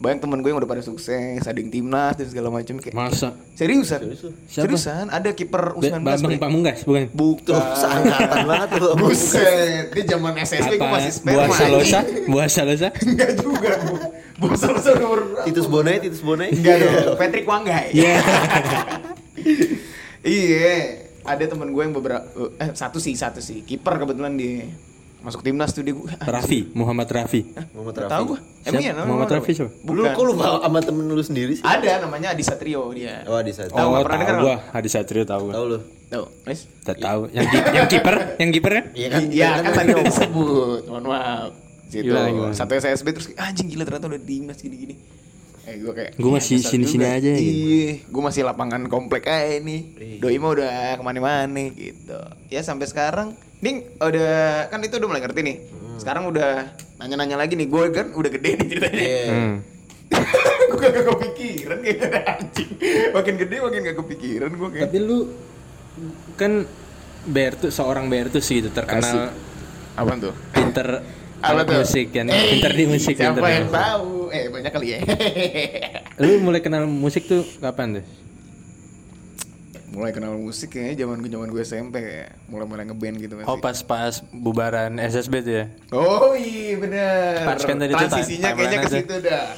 Banyak 0.00 0.18
temen 0.18 0.40
gue 0.40 0.48
yang 0.48 0.56
udah 0.56 0.64
pada 0.66 0.80
sukses, 0.80 1.44
ada 1.44 1.54
yang 1.54 1.68
timnas 1.68 2.16
dan 2.16 2.24
segala 2.24 2.48
macam 2.48 2.80
kayak. 2.80 2.96
Masa? 2.96 3.36
Seriusan? 3.52 4.00
Siapa? 4.08 4.32
Seriusan? 4.48 5.12
Ada 5.12 5.36
kiper 5.36 5.76
Be- 5.76 5.92
U19 5.92 6.00
Bambang. 6.00 6.40
Pamungkas 6.40 6.78
bukan? 6.82 7.12
Bukan. 7.12 7.52
Seangkatan 7.76 8.48
banget 8.48 8.68
tuh. 8.74 8.96
Buset, 8.96 9.92
dia 9.92 10.04
zaman 10.08 10.32
SSB 10.34 10.72
gue 10.74 10.88
masih 10.88 11.12
sperma. 11.12 11.44
Buah 11.44 11.48
salosa? 11.52 11.98
Buah 12.26 12.48
salosa? 12.48 12.88
Enggak 13.04 13.30
juga, 13.36 13.70
Bu. 13.78 13.94
Buah 14.40 14.56
salosa 14.56 14.90
nomor? 14.96 15.20
Titus 15.44 15.68
Bonai, 15.68 16.00
Titus 16.00 16.24
Bonai. 16.24 16.48
Enggak 16.48 16.80
dong, 16.80 17.20
Patrick 17.20 17.44
Wanggai. 17.44 17.92
Iya. 17.92 18.14
Iya, 20.20 21.00
ada 21.22 21.44
temen 21.46 21.72
gue 21.72 21.80
yang 21.80 21.96
beberapa 21.96 22.20
eh 22.56 22.70
satu 22.74 23.00
sih, 23.00 23.16
satu 23.16 23.40
sih. 23.40 23.64
Kiper 23.64 23.96
kebetulan 23.96 24.36
dia 24.36 24.68
masuk 25.20 25.40
timnas 25.40 25.70
tuh 25.70 25.84
dia 25.84 25.92
gue. 25.92 26.08
Raffi, 26.24 26.72
Muhammad 26.72 27.08
Raffi. 27.08 27.44
Muhammad 27.76 27.94
Tahu 28.08 28.24
gue. 28.34 28.38
Siapa? 28.40 28.68
Emang 28.68 28.80
iya 28.80 28.90
namanya 28.92 29.08
Muhammad 29.08 29.30
Raffi 29.36 29.52
siapa? 29.52 29.70
Lu 29.84 30.02
kok 30.04 30.22
lu 30.24 30.32
bawa 30.34 30.58
sama 30.60 30.78
temen 30.80 31.04
lu 31.06 31.22
sendiri 31.22 31.52
sih? 31.54 31.64
Ada 31.64 32.04
namanya 32.04 32.32
Adi 32.32 32.44
Satrio 32.44 32.88
dia. 32.92 33.24
Oh, 33.28 33.40
di 33.40 33.52
sana. 33.52 33.68
Tahu 33.68 33.88
Oh, 33.90 34.00
pernah 34.00 34.18
dengar 34.20 34.36
gua. 34.40 34.56
Hadi 34.70 34.88
Satrio 34.88 35.24
tahu 35.24 35.42
gua. 35.48 35.54
Tahu 35.54 35.64
lu. 35.66 35.78
Tahu, 36.10 36.24
Wes? 36.44 36.60
Tak 36.82 36.96
tahu. 36.98 37.20
Yang 37.30 37.46
yang 37.70 37.86
kiper, 37.86 38.14
yang 38.36 38.50
kiper 38.50 38.72
ya? 38.72 38.82
Iya 38.92 39.08
kan? 39.08 39.20
Iya 39.30 39.50
kan 39.62 39.70
tadi 39.72 39.90
udah 39.94 40.06
disebut. 40.08 40.80
Mohon 40.88 41.04
maaf. 41.06 41.50
Gimana? 41.90 42.54
Satu 42.54 42.72
SSB 42.72 43.06
terus 43.10 43.26
anjing 43.34 43.66
gila 43.66 43.82
ternyata 43.82 44.06
udah 44.06 44.18
di 44.18 44.26
timnas 44.26 44.58
gini-gini. 44.58 44.94
Eh 45.68 45.76
gue 45.76 45.92
kayak 45.92 46.10
Gua 46.16 46.40
masih 46.40 46.56
"Iya, 46.56 46.62
besar 46.62 46.70
sini-sini 46.72 47.04
juga." 47.04 47.18
aja 47.20 47.30
gitu. 47.36 47.44
Iya, 47.44 47.90
gue 48.08 48.22
masih 48.24 48.42
lapangan 48.42 48.82
komplek 48.86 49.24
aja 49.26 49.58
nih. 49.60 49.80
Doi 50.18 50.36
mah 50.40 50.50
udah 50.50 50.72
ke 50.96 51.02
mana-mana 51.04 51.62
gitu. 51.68 52.18
Ya 52.48 52.60
sampai 52.62 52.88
sekarang, 52.88 53.36
nih 53.60 53.74
udah 53.96 54.32
kan 54.66 54.80
itu 54.80 54.94
udah 54.96 55.08
mulai 55.08 55.22
ngerti 55.22 55.40
nih. 55.40 55.56
Sekarang 55.96 56.26
udah 56.26 56.72
nanya-nanya 56.96 57.36
lagi 57.36 57.54
nih. 57.54 57.66
Gue 57.66 57.88
kan 57.90 58.10
udah 58.10 58.30
gede 58.30 58.50
nih 58.56 58.66
ceritanya. 58.66 59.00
Iya. 59.00 59.24
Hmm. 59.28 59.56
gue 60.70 60.78
gak 60.80 61.04
kepikiran 61.06 61.78
kayak 61.80 62.00
anjing. 62.30 62.70
Makin 63.10 63.34
gede 63.36 63.56
makin 63.60 63.78
gak 63.84 63.98
kepikiran 63.98 64.50
gue 64.50 64.68
kayak. 64.70 64.84
Tapi 64.86 64.98
lu 64.98 65.18
kan 66.34 66.52
Bertus 67.20 67.76
seorang 67.76 68.08
Bertus 68.08 68.48
gitu 68.48 68.72
terkenal 68.72 69.28
Apa 69.92 70.12
tuh? 70.16 70.32
pinter 70.50 70.88
Apa 71.40 71.52
alat 71.52 71.64
tuh? 71.66 71.76
musik 71.80 72.06
kan, 72.10 72.28
Eh, 72.28 72.36
pinter 72.52 72.72
di 72.72 72.84
musik 72.84 73.16
Siapa 73.16 73.32
pinter. 73.34 73.48
yang 73.50 73.68
tahu? 73.68 74.28
Eh 74.28 74.48
banyak 74.48 74.70
kali 74.70 74.88
ya. 74.92 74.98
Lu 76.16 76.36
mulai 76.38 76.60
kenal 76.60 76.84
musik 76.84 77.24
tuh 77.24 77.44
kapan 77.56 78.00
tuh? 78.00 78.04
Mulai 79.90 80.14
kenal 80.14 80.38
musik 80.38 80.70
kayaknya 80.70 81.02
zaman 81.02 81.18
gue 81.18 81.30
zaman 81.34 81.48
gue 81.50 81.62
SMP 81.66 81.94
kayak 81.98 82.30
mulai 82.46 82.66
mulai 82.66 82.84
ngeband 82.86 83.16
gitu 83.18 83.34
masih. 83.34 83.50
Oh 83.50 83.58
pas 83.58 83.74
pas 83.82 84.22
bubaran 84.30 84.94
SSB 85.02 85.34
tuh 85.42 85.54
ya. 85.54 85.64
Oh 85.90 86.32
iya 86.38 86.78
bener. 86.78 87.42
Pas 87.42 87.58
kan 87.58 87.74
tadi 87.74 87.92
Transisinya 87.98 88.54
kayaknya 88.54 88.78
ke 88.86 88.90
situ 88.90 89.14
dah. 89.18 89.50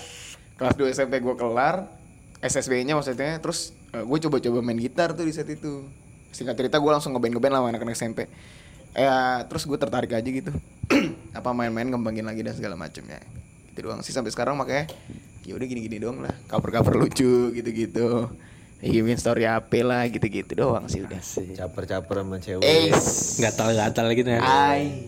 Kelas 0.57 0.75
2 0.81 0.95
SMP 0.97 1.21
gue 1.21 1.35
kelar 1.37 1.91
SSB-nya 2.39 2.95
maksudnya 2.95 3.41
Terus 3.43 3.75
eh, 3.93 4.05
gue 4.05 4.19
coba-coba 4.29 4.59
main 4.65 4.79
gitar 4.81 5.13
tuh 5.13 5.29
di 5.29 5.33
saat 5.37 5.53
itu. 5.53 5.85
Singkat 6.33 6.57
cerita 6.57 6.81
gue 6.81 6.91
langsung 6.91 7.13
ngeband-ngeband 7.13 7.53
lah 7.53 7.61
sama 7.61 7.69
anak-anak 7.77 7.95
SMP 7.97 8.21
Ya 8.97 9.45
terus 9.49 9.69
gue 9.69 9.77
tertarik 9.77 10.17
aja 10.17 10.25
gitu. 10.25 10.53
Apa 11.39 11.53
main-main 11.53 11.93
ngembangin 11.93 12.25
lagi 12.25 12.41
dan 12.41 12.57
segala 12.57 12.77
macamnya 12.77 13.21
Gitu 13.69 13.85
doang 13.85 14.01
sih 14.01 14.17
sampai 14.17 14.33
sekarang 14.33 14.57
makanya 14.57 14.89
ya 15.45 15.53
udah 15.61 15.67
gini-gini 15.69 16.01
doang 16.01 16.25
lah. 16.25 16.33
Cover-cover 16.49 16.97
lucu 16.97 17.53
gitu-gitu 17.53 18.33
Ya, 18.83 18.99
bikin 18.99 19.15
story 19.15 19.47
apa 19.47 19.79
lah 19.81 20.03
gitu-gitu 20.11 20.59
doang 20.59 20.91
sih 20.91 21.07
udah 21.07 21.23
Caper-caper 21.55 22.17
sama 22.19 22.37
cewek. 22.43 22.91
Nggak 23.39 23.53
tahu 23.95 24.11
gitu 24.13 24.27
ya. 24.27 24.41
Ai 24.43 25.07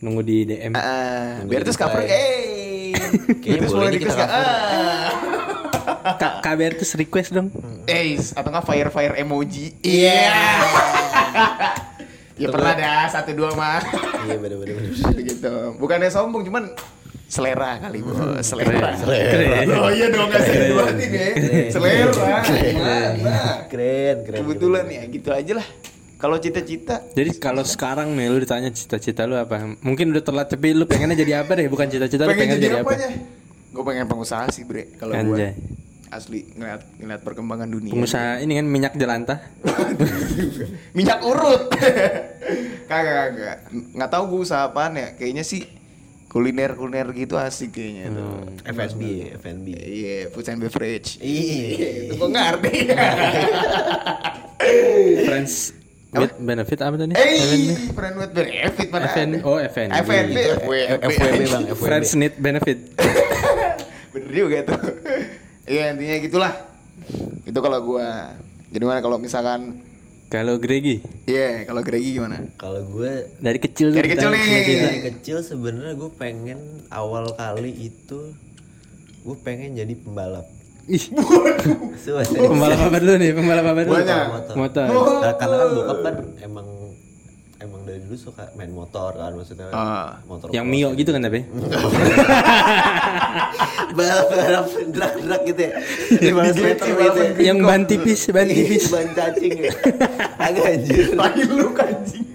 Nunggu 0.00 0.24
di 0.24 0.48
DM. 0.48 0.72
Ah, 0.72 1.44
Nunggu 1.44 1.52
biar 1.52 1.60
di 1.60 1.66
terus 1.68 1.76
cover 1.76 2.00
eh 2.00 2.96
Kayaknya 3.44 3.68
boleh 3.68 3.76
mulai 3.76 3.90
nih 3.92 4.00
kita 4.00 4.08
dikasih 4.08 4.24
cover. 4.24 4.40
ah. 4.40 5.08
Kak 6.16 6.32
KBR 6.40 6.72
terus 6.80 6.92
request 6.96 7.30
dong. 7.36 7.52
Eh, 7.84 8.16
atau 8.16 8.48
nggak 8.48 8.64
fire 8.64 8.88
fire 8.88 9.14
emoji? 9.18 9.76
Iya. 9.84 10.32
ya 12.40 12.48
pernah 12.48 12.72
dah 12.72 13.04
satu 13.06 13.36
dua 13.36 13.52
mah. 13.52 13.84
Iya 14.24 14.40
bener-bener. 14.40 14.80
gitu. 15.20 15.76
Bukannya 15.76 16.08
sombong, 16.08 16.40
cuman 16.40 16.72
selera 17.30 17.78
kali 17.78 18.02
bos, 18.02 18.42
selera. 18.42 18.90
Keren. 19.06 19.66
Oh 19.78 19.90
iya 19.94 20.10
dong 20.10 20.26
nggak 20.26 20.42
sih 20.42 20.54
dua 20.66 20.84
ini 20.90 21.06
ya. 21.14 21.30
Selera. 21.70 22.42
Gimana? 22.42 23.70
Keren, 23.70 24.16
keren. 24.26 24.38
Kebetulan 24.42 24.84
ya 24.90 25.02
gitu 25.06 25.30
aja 25.30 25.52
lah. 25.62 25.68
Kalau 26.20 26.36
cita-cita 26.36 27.00
Jadi 27.16 27.40
kalau 27.40 27.64
sekarang 27.64 28.12
nih 28.12 28.28
lu 28.28 28.36
ditanya 28.44 28.68
cita-cita 28.68 29.24
lu 29.24 29.38
apa? 29.38 29.62
Mungkin 29.80 30.12
udah 30.12 30.20
telat 30.20 30.52
tapi 30.52 30.76
lu 30.76 30.84
pengennya 30.84 31.16
jadi 31.16 31.46
apa 31.46 31.56
deh? 31.56 31.70
Bukan 31.70 31.86
cita-cita 31.88 32.28
lu 32.28 32.34
pengen 32.36 32.60
jadi 32.60 32.66
jadi 32.66 32.84
apa? 32.84 32.92
Gue 33.70 33.82
pengen 33.86 34.04
pengusaha 34.10 34.50
sih 34.52 34.66
bre. 34.66 34.90
Kalau 34.98 35.14
gue 35.14 35.38
Anjay. 35.38 35.54
asli 36.10 36.42
ngeliat 36.58 36.82
ngeliat 36.98 37.22
perkembangan 37.24 37.70
dunia. 37.70 37.94
Pengusaha 37.94 38.42
ini 38.42 38.58
kan 38.58 38.66
minyak 38.66 38.98
jelantah. 38.98 39.38
minyak 40.98 41.22
urut 41.22 41.70
kagak 42.90 43.14
kagak 43.14 43.56
nggak 43.70 44.10
tahu 44.10 44.24
gue 44.34 44.40
usaha 44.42 44.66
apaan 44.66 44.98
ya 44.98 45.14
kayaknya 45.14 45.46
sih 45.46 45.62
kuliner 46.30 46.72
kuliner 46.72 47.10
gitu 47.10 47.34
asik 47.34 47.74
kayaknya 47.74 48.14
tuh 48.14 48.46
FNB, 48.62 49.02
FNB. 49.36 49.66
iya 49.74 50.16
food 50.30 50.46
and 50.46 50.62
beverage 50.62 51.18
Iya. 51.18 52.06
itu 52.06 52.14
gue 52.14 52.28
ngerti 52.28 52.70
Friends 55.26 55.74
with 56.10 56.34
benefit 56.38 56.78
apa 56.80 56.94
tadi? 56.96 57.14
eh 57.14 57.38
friend 57.90 58.14
with 58.16 58.32
benefit 58.32 58.88
mana 58.88 59.06
FN 59.08 59.30
oh 59.42 59.58
FNB. 59.58 59.94
FNB 60.00 60.36
FWB 61.00 61.42
bang. 61.46 61.64
Friends 61.74 62.10
need 62.14 62.34
benefit. 62.36 62.78
bener 64.12 64.30
juga 64.30 64.58
tuh 64.66 64.80
iya 65.66 65.94
intinya 65.94 66.16
gitulah 66.18 66.52
itu 67.42 67.58
kalau 67.58 67.78
gua 67.80 68.34
jadi 68.68 68.82
mana 68.82 68.98
kalau 68.98 69.18
misalkan 69.18 69.82
Kalau 70.30 70.62
Gregi 70.62 71.02
iya 71.26 71.66
kalau 71.66 71.82
Gregi 71.82 72.14
gimana 72.14 72.38
Kalau 72.54 72.86
gue 72.86 73.34
dari 73.42 73.58
kecil 73.58 73.90
Dari 73.90 74.08
kecil 74.14 74.30
nih. 74.30 74.46
dari 74.78 75.00
kecil 75.10 75.42
sebenarnya 75.42 75.98
gue 75.98 76.10
pengen 76.14 76.86
awal 76.88 77.34
kali 77.34 77.90
itu 77.90 78.30
gue 79.20 79.36
pengen 79.44 79.76
jadi 79.76 79.92
pembalap. 80.00 80.48
Ih, 80.88 81.04
pembalap 82.50 82.80
apa 82.88 82.96
dulu 82.98 83.14
nih? 83.20 83.30
Pembalap 83.36 83.66
apa 83.68 83.80
dulu? 83.84 83.94
Banyak. 84.00 84.24
Motor. 84.32 84.54
Motor. 84.56 84.86
Nah, 85.20 85.34
karena 85.36 85.56
kan 85.60 85.68
bokap 85.76 85.98
kan 86.00 86.14
emang 86.40 86.66
emang 87.60 87.84
dari 87.84 88.00
dulu 88.00 88.16
suka 88.16 88.48
main 88.54 88.68
motor 88.68 89.12
kan 89.14 89.32
maksudnya 89.32 89.68
Ah. 89.70 90.16
motor 90.24 90.48
Yang. 90.48 90.66
Mio 90.66 90.88
gitu 90.94 91.10
kan 91.10 91.20
tapi? 91.20 91.44
balap 93.90 94.26
balap 94.26 94.64
drag 94.88 95.14
drag 95.20 95.42
gitu 95.44 95.60
ya 95.60 95.72
15 96.32 96.56
meter 96.58 96.86
gitu 96.88 97.20
ya. 97.20 97.32
Yang 97.42 97.58
ban 97.60 97.82
tipis, 97.84 98.20
ban 98.28 98.48
tipis. 98.48 98.84
ban 98.88 99.08
cacing 99.12 99.54
ya 99.60 99.72
agak 100.38 100.64
anjir 100.70 101.06
lagi 101.20 101.42
lu 101.44 101.68
anjing 101.70 102.26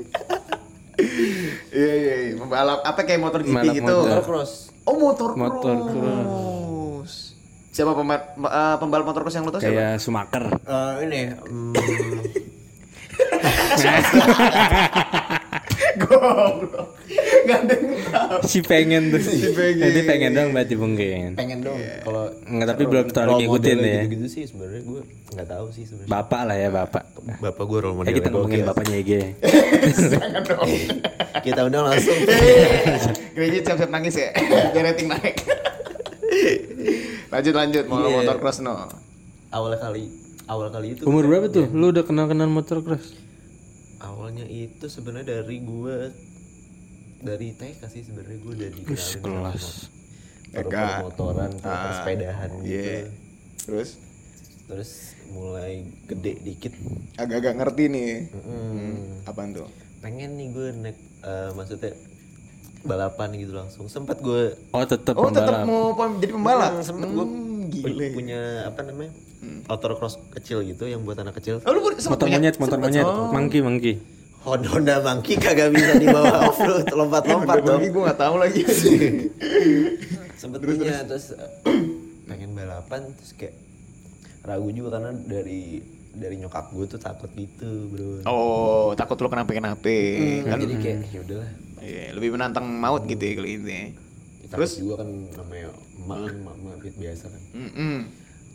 iya 1.71 1.93
iya 1.95 2.15
iya 2.23 2.33
pembalap 2.37 2.79
apa 2.81 2.99
kayak 3.01 3.19
motor 3.19 3.41
GP 3.41 3.49
Pembalap 3.51 3.73
gitu 3.73 3.95
motor. 3.97 4.21
cross 4.21 4.51
oh 4.85 4.95
motor 4.95 5.29
Motor 5.33 5.75
cross 5.89 7.13
siapa 7.71 7.91
pembalap 7.91 8.23
eh, 8.37 8.75
pembalap 8.77 9.05
motor 9.05 9.21
cross 9.21 9.35
yang 9.35 9.43
lu 9.43 9.51
tau 9.51 9.59
siapa 9.59 9.73
Kayak 9.73 9.95
Sumaker. 9.99 10.45
Eh, 10.63 10.93
ini 11.03 11.19
mm, 11.33 11.73
goblok 15.97 16.87
nggak 17.45 17.59
ada 17.61 17.73
yang 17.73 17.87
tahu 18.05 18.39
Si 18.43 18.59
pengen 18.61 19.03
tuh. 19.09 19.21
Si 19.21 19.49
pengen. 19.51 19.85
Jadi 19.85 19.99
pengen 20.03 20.31
dong 20.33 20.49
berarti 20.51 20.75
mungkin. 20.75 21.35
pengen 21.35 21.59
dong 21.61 21.77
kalau 22.01 22.25
Enggak 22.43 22.67
tapi 22.73 22.83
belum 22.85 23.05
terlalu 23.07 23.31
ngikutin 23.43 23.77
ya. 23.77 24.01
gitu-gitu 24.03 24.27
sih 24.27 24.43
sebenarnya 24.45 24.81
gue 24.81 25.01
nggak 25.31 25.47
tahu 25.47 25.65
sih 25.69 25.83
sebenarnya 25.83 26.09
Bapak 26.11 26.41
lah 26.43 26.57
ya 26.57 26.69
bapak. 26.69 27.03
bapak 27.37 27.63
gue 27.63 27.79
role 27.79 27.91
Eh 27.91 27.97
model 28.01 28.13
kita 28.13 28.27
ngomongin 28.29 28.61
bapaknya 28.63 28.95
Ege. 28.97 29.21
jangan 29.85 30.41
dong 30.43 30.69
kita 31.45 31.59
undang 31.63 31.83
langsung 31.85 32.17
gereja 33.35 33.57
siap-siap 33.63 33.91
nangis 33.91 34.15
ya 34.15 34.29
biar 34.71 34.83
rating 34.87 35.07
naik 35.07 35.35
lanjut 37.33 37.53
lanjut 37.53 37.83
mau 37.85 37.99
Iya. 38.01 38.09
motor 38.15 38.37
cross 38.39 38.59
no 38.59 38.73
awal 39.49 39.73
kali 39.75 40.24
awal 40.45 40.67
kali 40.69 40.93
itu 40.93 41.01
Umur 41.03 41.25
berapa 41.25 41.47
tuh? 41.47 41.65
Lu 41.69 41.89
udah 41.89 42.03
kenal-kenal 42.03 42.47
motor 42.47 42.79
cross? 42.79 43.13
awalnya 43.97 44.45
itu 44.45 44.85
sebenarnya 44.85 45.41
dari 45.41 45.57
gue 45.59 45.97
dari 47.19 47.49
TK 47.51 47.81
sih 47.85 48.01
sebenarnya 48.03 48.37
gue 48.37 48.53
udah 48.53 48.69
dikenalin 48.71 49.19
kelas. 49.19 49.65
TK. 50.53 50.75
motoran 51.01 51.51
Ah, 51.59 51.99
sepedahan 51.99 52.49
gitu. 52.61 52.69
iya. 52.69 53.09
Terus? 53.59 53.89
Terus 54.65 54.91
mulai 55.27 55.73
gede 56.05 56.37
dikit. 56.39 56.73
Agak-agak 57.15 57.53
ngerti 57.55 57.83
nih. 57.87 58.11
Mm, 58.31 59.25
apaan 59.25 59.51
tuh? 59.51 59.65
Pengen 59.99 60.37
nih 60.37 60.47
gue 60.49 60.67
naik 60.75 60.97
eh, 61.23 61.49
maksudnya 61.51 61.91
balapan 62.81 63.29
gitu 63.33 63.51
langsung. 63.51 63.89
Sempat 63.89 64.21
gue 64.21 64.53
Oh 64.69 64.85
tetap 64.85 65.17
oh 65.17 65.29
tetap 65.29 65.65
mau 65.65 65.97
jadi 66.19 66.29
pembalap? 66.29 66.77
Sempet 66.79 67.09
gue 67.09 67.25
Hmm, 67.25 67.54
gile 67.87 68.05
punya 68.11 68.41
apa 68.65 68.81
namanya 68.81 69.11
motor 69.65 69.91
cross 69.93 70.17
kecil 70.33 70.61
gitu 70.61 70.85
yang 70.85 71.05
buat 71.05 71.17
anak 71.17 71.37
kecil. 71.37 71.61
Oh 71.61 71.71
lu 71.71 71.85
Motor 71.85 72.25
punya? 72.25 72.37
monyet, 72.41 72.55
motor 72.57 72.77
monyet, 72.77 73.05
monkey, 73.05 73.59
monkey. 73.61 73.93
Honda 74.45 74.69
Honda 74.69 74.95
Monkey 75.01 75.41
kagak 75.41 75.73
bisa 75.73 75.97
dibawa 75.97 76.29
off 76.49 76.61
road 76.61 76.85
lompat-lompat 76.85 77.65
dong. 77.65 77.81
gue 77.81 78.01
gak 78.05 78.19
tahu 78.21 78.35
lagi. 78.37 78.61
Sempet 80.41 80.61
punya 80.61 81.01
terus. 81.05 81.33
eh, 81.33 81.49
pengen 82.29 82.53
balapan 82.53 83.09
terus 83.17 83.33
kayak 83.33 83.57
ragu 84.45 84.69
juga 84.69 85.01
karena 85.01 85.17
dari 85.17 85.81
dari 86.13 86.35
nyokap 86.37 86.69
gue 86.71 86.85
tuh 86.85 87.01
takut 87.01 87.29
gitu 87.33 87.89
bro. 87.89 88.21
Oh 88.29 88.93
takut 88.93 89.17
lu 89.17 89.29
kenapa-kenapa 89.29 89.81
kan 90.45 90.57
jadi 90.61 90.75
kayak 90.77 90.97
ya 91.09 91.19
udahlah. 91.25 91.49
Iya, 91.81 92.05
lebih 92.17 92.29
menantang 92.33 92.65
maut 92.69 93.05
gitu 93.05 93.21
ya 93.21 93.33
kalau 93.35 93.49
itu 93.49 93.69
ya. 94.45 94.53
terus 94.53 94.71
juga 94.77 95.01
kan 95.01 95.09
namanya 95.33 95.69
emak 95.97 96.17
kan 96.21 96.35
emak 96.37 96.55
emak 96.55 96.75
fit 96.79 96.95
biasa 96.95 97.25
kan 97.27 97.41
Mm-mm. 97.51 97.97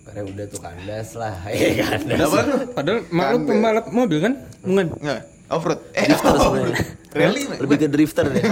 Karena 0.01 0.23
udah 0.25 0.47
tuh 0.49 0.61
kandas 0.61 1.09
lah 1.13 1.35
ya 1.53 1.69
kandas 1.77 2.25
Apa 2.25 2.41
lu? 2.41 2.57
Padahal 2.73 2.99
mak 3.11 3.27
lu 3.31 3.39
pembalap 3.45 3.87
mobil 3.91 4.19
kan? 4.19 4.33
Bukan. 4.61 4.87
Nggak, 4.97 5.21
off 5.47 5.63
road. 5.63 5.81
Eh, 5.93 6.05
drifter 6.09 6.33
off-road. 6.33 6.73
sebenarnya 6.73 6.89
Rally, 7.11 7.43
man. 7.45 7.57
lebih 7.59 7.77
ke 7.77 7.89
drifter 7.91 8.25
deh. 8.27 8.43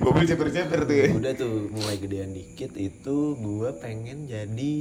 Mobil 0.00 0.24
ceper-ceper 0.24 0.80
tuh 0.84 0.96
ya. 0.96 1.06
udah 1.10 1.32
tuh 1.34 1.54
mulai 1.70 1.96
gedean 1.96 2.30
dikit 2.30 2.72
itu 2.74 3.16
gue 3.36 3.70
pengen 3.76 4.26
jadi 4.26 4.74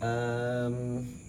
em, 0.00 0.74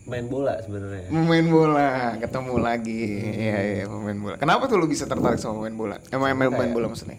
main 0.06 0.26
bola 0.30 0.54
sebenarnya 0.62 1.10
Pemain 1.10 1.48
bola, 1.50 1.90
ketemu 2.22 2.56
lagi. 2.62 3.04
Iya, 3.26 3.58
iya, 3.58 3.84
pemain 3.90 4.18
bola. 4.18 4.36
Kenapa 4.38 4.70
tuh 4.70 4.78
lu 4.78 4.86
bisa 4.86 5.10
tertarik 5.10 5.42
sama 5.42 5.58
pemain 5.60 5.74
bola? 5.74 5.98
Eh, 5.98 6.18
main, 6.18 6.38
main, 6.38 6.54
main 6.54 6.72
bola 6.72 6.88
maksudnya? 6.88 7.18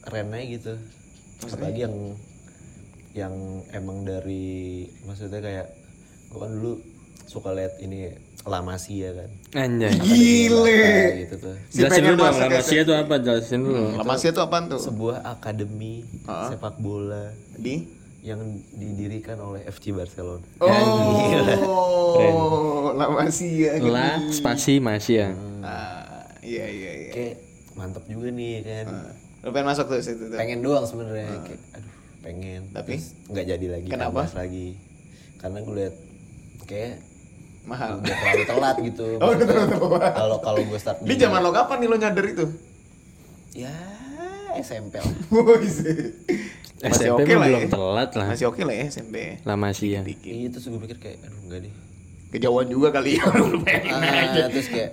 keren 0.00 0.32
aja 0.32 0.44
gitu 0.48 0.74
apalagi 1.44 1.84
yang 1.84 1.96
yang 3.12 3.34
emang 3.70 4.02
dari 4.02 4.86
maksudnya 5.04 5.44
kayak 5.44 5.66
gue 6.30 6.38
kan 6.40 6.50
dulu 6.50 6.80
suka 7.26 7.52
lihat 7.52 7.76
ini 7.78 8.10
La 8.48 8.64
Masia 8.64 9.12
kan 9.12 9.30
Anjay. 9.52 9.92
Gile. 10.00 10.80
Gitu 11.26 11.34
tuh 11.36 11.54
Si 11.68 11.84
Jelasin 11.84 12.02
dulu 12.08 12.16
dong, 12.16 12.26
masuk 12.32 12.42
Lamasia 12.48 12.80
itu 12.80 12.94
apa? 12.96 13.14
Jelasin 13.20 13.60
dulu. 13.60 13.82
Lamasia 14.00 14.30
tuh 14.32 14.42
apaan 14.42 14.64
tuh? 14.72 14.80
sebuah 14.80 15.16
akademi 15.28 16.08
sepak 16.24 16.80
bola 16.80 17.28
Di? 17.60 17.99
Yang 18.20 18.40
didirikan 18.70 19.38
oleh 19.38 19.64
FC 19.64 19.90
Barcelona 19.90 20.44
Oh, 20.60 20.68
Lamasia. 22.92 23.76
gitu. 23.76 23.88
La 23.88 24.20
spasi 24.28 24.76
Masia. 24.76 25.32
Ah, 25.60 26.28
iya, 26.40 26.66
iya, 26.66 26.90
iya. 26.98 27.10
kayak 27.10 27.34
mantep 27.72 28.04
juga 28.04 28.28
nih 28.28 28.60
kan 28.60 28.86
Lu 29.40 29.48
pengen 29.50 29.66
masuk 29.66 29.88
tuh 29.88 29.98
situ 29.98 30.26
tuh. 30.26 30.36
pengen 30.36 30.60
doang 30.60 30.84
sebenarnya 30.84 31.32
kayak 31.40 31.60
aduh 31.72 31.92
pengen 32.20 32.60
Tapi? 32.70 32.94
Nggak 33.26 33.46
jadi 33.46 33.66
lagi 33.70 33.88
Kenapa? 33.88 34.22
lagi 34.30 34.76
karena 35.36 35.58
gue 35.58 35.74
liat 35.74 35.94
kayak 36.66 37.00
Mahal. 37.62 38.00
udah 38.00 38.12
terlalu 38.14 38.44
telat 38.46 38.76
gitu 38.82 39.06
Oh, 39.22 39.28
udah 39.30 39.46
terlalu 39.46 39.68
telat. 39.72 40.12
kalau 40.12 40.36
kalau 40.38 40.60
gue 40.60 40.76
start 40.76 41.00
Di 41.00 41.14
zaman 41.14 41.40
lo 41.40 41.50
kapan 41.50 41.76
nih 41.78 41.88
lo 41.88 41.96
nyadar 41.96 42.26
itu? 42.26 42.44
ya 43.50 43.72
SMP 44.56 44.94
lah 44.94 45.08
Wih, 46.82 46.88
SMP 46.90 47.12
oke 47.18 47.30
mah 47.30 47.36
lah 47.36 47.46
belum 47.46 47.60
ya. 47.60 47.68
telat 47.68 48.10
lah. 48.14 48.26
Masih 48.30 48.46
oke 48.46 48.62
lah 48.62 48.72
ya 48.72 48.84
SMP. 48.86 49.16
Lama 49.42 49.68
sih 49.70 49.88
ya. 49.90 50.00
iya 50.02 50.48
terus 50.48 50.64
gue 50.64 50.80
pikir 50.80 50.96
kayak 50.98 51.16
aduh 51.22 51.40
enggak 51.42 51.60
deh 51.62 51.72
Kejauhan 52.30 52.66
juga 52.66 52.88
kali 52.90 53.10
ya 53.14 53.24
lu 53.42 53.58
pengen 53.60 53.98
aja. 53.98 54.40
ah, 54.40 54.48
terus 54.48 54.66
kayak 54.66 54.90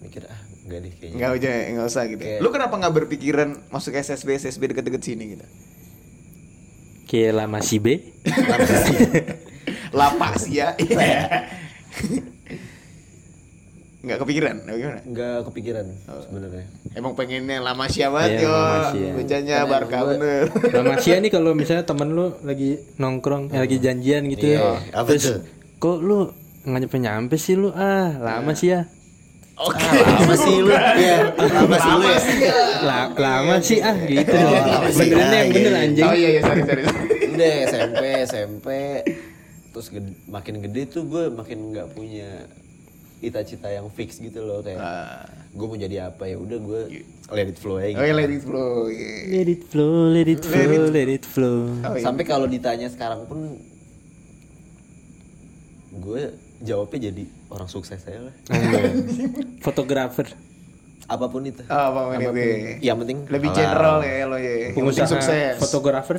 mikir 0.00 0.22
ah 0.26 0.36
enggak 0.60 0.78
deh 0.80 0.92
kayaknya 0.92 1.14
Enggak 1.14 1.30
aja, 1.32 1.50
enggak 1.66 1.86
usah 1.86 2.02
gitu. 2.06 2.20
Kayak- 2.20 2.40
Lu 2.40 2.48
kenapa 2.50 2.74
nggak 2.76 2.94
berpikiran 2.94 3.48
masuk 3.68 3.92
SSB 3.92 4.28
SSB 4.38 4.62
deket-deket 4.68 5.02
sini 5.02 5.24
gitu? 5.32 5.46
Kayak 7.06 7.32
lama 7.38 7.58
si 7.60 7.76
B. 7.78 7.86
Lapak 9.92 10.34
sih 10.36 10.58
ya. 10.58 10.74
Enggak 14.04 14.18
kepikiran, 14.20 14.54
apa 14.60 14.76
gimana? 14.76 15.00
enggak 15.02 15.36
kepikiran 15.44 15.86
sebenarnya 16.20 16.64
Emang 16.92 17.12
pengennya 17.14 17.56
lama 17.58 17.84
siapa 17.86 18.20
Iya, 18.22 18.36
yo? 18.38 18.56
Bacanya 19.14 19.56
Karena 19.58 19.70
Barca 19.70 19.98
bener. 20.06 20.42
Lama 20.70 20.94
sih 20.98 21.16
nih 21.16 21.30
kalau 21.30 21.50
misalnya 21.52 21.82
temen 21.82 22.12
lu 22.12 22.36
lagi 22.40 22.70
nongkrong, 22.94 23.48
eh, 23.48 23.58
lagi 23.58 23.76
janjian 23.78 24.28
gitu 24.28 24.44
Iya, 24.46 24.60
ya. 24.60 24.72
apa 24.94 25.08
Terus 25.08 25.24
tuh? 25.26 25.38
kok 25.78 25.98
lu 25.98 26.28
nggak 26.62 26.80
nyampe 26.82 26.98
nyampe 26.98 27.36
sih 27.36 27.54
lu 27.54 27.68
ah 27.70 28.12
lama 28.14 28.52
sih 28.52 28.70
ya. 28.70 28.84
Oke. 29.54 29.78
lama 29.78 30.34
sih 30.44 30.56
lu 30.58 30.68
iya 30.94 31.16
lama 31.30 31.76
sih 31.76 31.92
lu 31.94 32.04
ya 32.04 32.20
La- 32.82 33.10
lama 33.10 33.54
sih 33.58 33.78
ah 33.80 33.96
gitu. 33.96 34.34
Oh, 34.34 34.50
lama 34.52 34.88
sih, 34.90 35.06
Beneran 35.06 35.24
ah, 35.24 35.32
yang 35.34 35.48
bener 35.50 35.72
anjing. 35.78 36.04
Oh 36.04 36.12
iya 36.12 36.28
iya 36.30 36.40
sorry 36.40 36.62
sorry. 36.62 36.82
udah 37.30 37.52
SMP 37.64 38.00
SMP 38.24 38.66
terus 39.70 39.86
ged- 39.88 40.18
makin 40.24 40.60
gede 40.60 40.82
tuh 40.86 41.02
gue 41.04 41.30
makin 41.30 41.70
nggak 41.70 41.88
punya 41.90 42.46
cita-cita 43.16 43.68
yang 43.68 43.86
fix 43.88 44.18
gitu 44.18 44.40
loh 44.40 44.60
kayak 44.60 44.76
Ah. 44.76 45.24
gue 45.50 45.64
mau 45.64 45.74
jadi 45.74 46.08
apa 46.08 46.24
ya 46.24 46.36
udah 46.36 46.58
gue 46.58 46.80
let 47.30 47.46
it 47.46 47.56
flow 47.56 47.76
aja 47.76 47.90
Oh 47.90 48.02
gitu. 48.02 48.02
iya 48.02 48.14
let 48.14 48.28
it 48.28 48.42
flow. 48.42 48.72
iya. 48.86 49.12
Let 49.32 49.48
it 49.48 49.62
flow, 49.64 49.94
let 50.08 50.26
it 50.26 50.42
flow, 50.42 50.82
let 50.88 51.08
it 51.10 51.24
flow. 51.24 51.58
Oh, 51.80 51.92
iya. 51.92 52.02
sampai 52.02 52.22
kalau 52.22 52.44
ditanya 52.44 52.86
sekarang 52.86 53.24
pun 53.24 53.56
gue 55.94 56.22
jawabnya 56.60 57.00
jadi 57.08 57.22
orang 57.48 57.68
sukses 57.68 58.02
aja 58.02 58.20
lah 58.20 58.34
Fotografer, 59.60 60.26
apa 61.06 61.26
pun 61.26 61.42
itu 61.44 61.62
Oh, 61.64 61.82
apa 61.86 62.00
ini 62.10 62.16
Apa 62.18 62.28
pun. 62.28 62.34
gue? 62.34 62.76
yang 62.80 62.96
penting 62.98 63.18
Lebih 63.26 63.48
halal. 63.48 63.56
general 63.56 63.96
ya 64.00 64.24
lo 64.24 64.36
ya. 64.36 64.52
Pengusaha 64.72 65.06
sukses. 65.08 65.54
fotografer. 65.58 66.18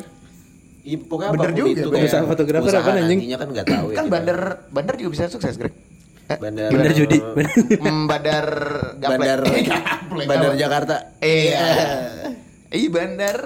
Iya, 0.82 1.02
pokoknya 1.02 1.32
Bener 1.34 1.42
apa 1.42 1.50
pun 1.50 1.58
juga, 1.60 1.70
itu 1.76 1.90
bener. 1.90 2.06
Usaha 2.06 2.24
fotografer 2.24 2.70
usaha 2.70 2.82
apa, 2.84 2.92
anjing? 2.96 3.20
kan 3.28 3.48
nggak 3.50 3.68
tahu 3.68 3.88
ya 3.90 3.98
Kan 3.98 4.06
bandar 4.08 4.40
bandar 4.70 4.94
juga 4.96 5.10
bisa 5.12 5.24
sukses, 5.28 5.54
Greg. 5.56 5.74
Eh, 6.26 6.38
bandar 6.42 6.92
judi. 6.92 7.20
Hmm, 7.78 8.10
bandar 8.10 8.46
Gaplek. 8.98 9.20
bandar 9.20 9.40
bandar 10.30 10.52
apa? 10.52 10.58
Jakarta 10.58 10.96
Iya. 11.20 11.66
Iya 12.70 12.88
bandar. 12.90 13.38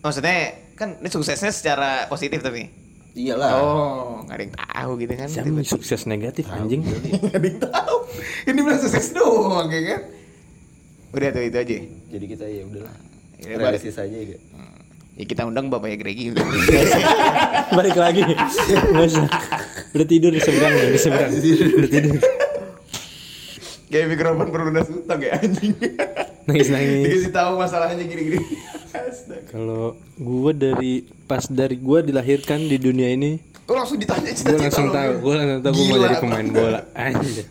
Maksudnya 0.00 0.36
kan 0.74 1.00
ini 1.00 1.08
suksesnya 1.08 1.48
secara 1.48 2.04
positif 2.06 2.40
tapi. 2.40 2.68
iyalah 3.10 3.50
Oh, 3.58 4.22
nggak 4.22 4.36
ada 4.38 4.42
yang 4.44 4.54
tahu 4.54 4.90
gitu 4.96 5.12
kan. 5.18 5.26
Siapa 5.26 5.48
yang 5.50 5.66
sukses 5.66 6.00
negatif 6.06 6.46
anjing? 6.46 6.86
Nggak 6.86 7.34
ada 7.34 7.48
yang 7.48 7.60
tahu. 7.60 7.96
Ini 8.46 8.60
bilang 8.62 8.78
sukses 8.78 9.06
doang 9.10 9.66
kayak 9.66 9.84
kan. 9.84 10.00
Udah 11.10 11.28
tuh 11.34 11.42
itu 11.42 11.56
aja. 11.58 11.76
jadi 12.06 12.24
kita 12.26 12.44
ya 12.46 12.62
udahlah 12.62 12.94
Ya, 13.40 13.56
realistis 13.56 13.96
aja 13.96 14.14
ya 14.14 14.36
Ya 15.20 15.28
kita 15.28 15.44
undang 15.44 15.68
bapaknya 15.68 16.00
Gregi. 16.00 16.32
Balik 17.76 17.92
lagi. 18.00 18.24
Nggak 18.24 19.04
usah. 19.04 19.28
Udah 19.92 20.06
tidur 20.08 20.32
di 20.32 20.40
seberang 20.40 20.72
ya, 20.72 20.86
di 20.88 20.96
seberang. 20.96 21.28
Udah 21.76 21.90
tidur. 21.92 22.16
Kayak 23.92 24.06
mikrofon 24.16 24.48
perlunas 24.48 24.88
utang 24.88 25.20
ya 25.20 25.36
anjing. 25.36 25.76
Nangis 26.48 26.72
nangis. 26.72 27.04
Dikasih 27.04 27.32
tahu 27.36 27.52
masalahnya 27.60 28.00
gini-gini. 28.00 28.40
Astaga. 28.96 29.44
Kalau 29.52 29.92
gue 30.16 30.52
dari 30.56 31.04
pas 31.28 31.44
dari 31.52 31.76
gue 31.76 31.98
dilahirkan 32.00 32.64
di 32.64 32.80
dunia 32.80 33.12
ini, 33.12 33.36
Gue 33.68 33.76
langsung 33.76 34.00
ditanya 34.00 34.24
gue 34.24 34.40
cita-cita 34.40 34.66
langsung 34.66 34.88
lo. 34.88 34.94
tahu, 34.96 35.12
gue 35.20 35.34
langsung 35.36 35.62
tahu 35.62 35.72
gue 35.76 35.84
mau 35.84 35.98
jadi 36.00 36.16
pemain 36.16 36.48
bola. 36.48 36.80
Anjir. 36.96 37.46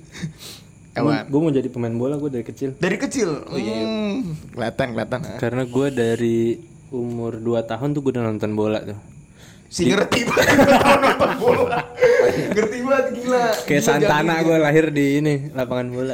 Gue 1.29 1.39
mau 1.39 1.51
jadi 1.53 1.69
pemain 1.69 1.95
bola 1.95 2.15
gue 2.17 2.29
dari 2.33 2.45
kecil. 2.49 2.69
Dari 2.81 2.97
kecil. 2.97 3.29
Hmm, 3.45 4.35
kelihatan, 4.57 4.87
kelihatan. 4.97 5.19
Karena 5.37 5.63
gue 5.69 5.87
dari 5.93 6.39
umur 6.89 7.37
2 7.37 7.61
tahun 7.63 7.93
tuh 7.93 8.01
gue 8.01 8.11
udah 8.13 8.25
nonton 8.25 8.51
bola 8.53 8.79
tuh. 8.81 8.99
Si 9.69 9.85
ngerti 9.85 10.25
banget 10.25 10.57
nonton 10.97 11.31
bola. 11.37 11.77
ngerti 12.57 12.77
banget 12.81 13.07
gila. 13.13 13.43
Kayak 13.63 13.81
Gila, 13.81 13.85
Santana 13.85 14.23
jangan- 14.33 14.45
gue 14.45 14.57
lahir 14.57 14.85
di 14.89 15.05
ini 15.17 15.35
lapangan 15.51 15.87
bola. 15.89 16.13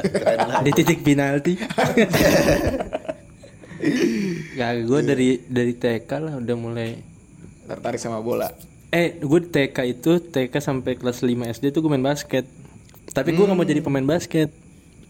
di 0.60 0.70
titik 0.70 1.00
penalti. 1.00 1.56
Gak, 4.56 4.72
gue 4.82 5.00
dari 5.02 5.28
dari 5.42 5.72
TK 5.72 6.10
lah 6.18 6.34
udah 6.36 6.56
mulai. 6.56 6.90
tertarik 7.66 7.98
sama 7.98 8.22
bola. 8.22 8.46
Eh, 8.88 9.18
gue 9.18 9.38
di 9.42 9.50
TK 9.50 9.76
itu 9.84 10.22
TK 10.22 10.54
sampai 10.56 10.94
kelas 10.94 11.20
5 11.20 11.28
SD 11.50 11.74
tuh 11.74 11.82
gue 11.82 11.90
main 11.90 12.00
basket. 12.00 12.46
Tapi 13.06 13.32
gue 13.32 13.42
nggak 13.42 13.56
mau 13.56 13.64
jadi 13.64 13.80
pemain 13.80 14.04
basket 14.04 14.52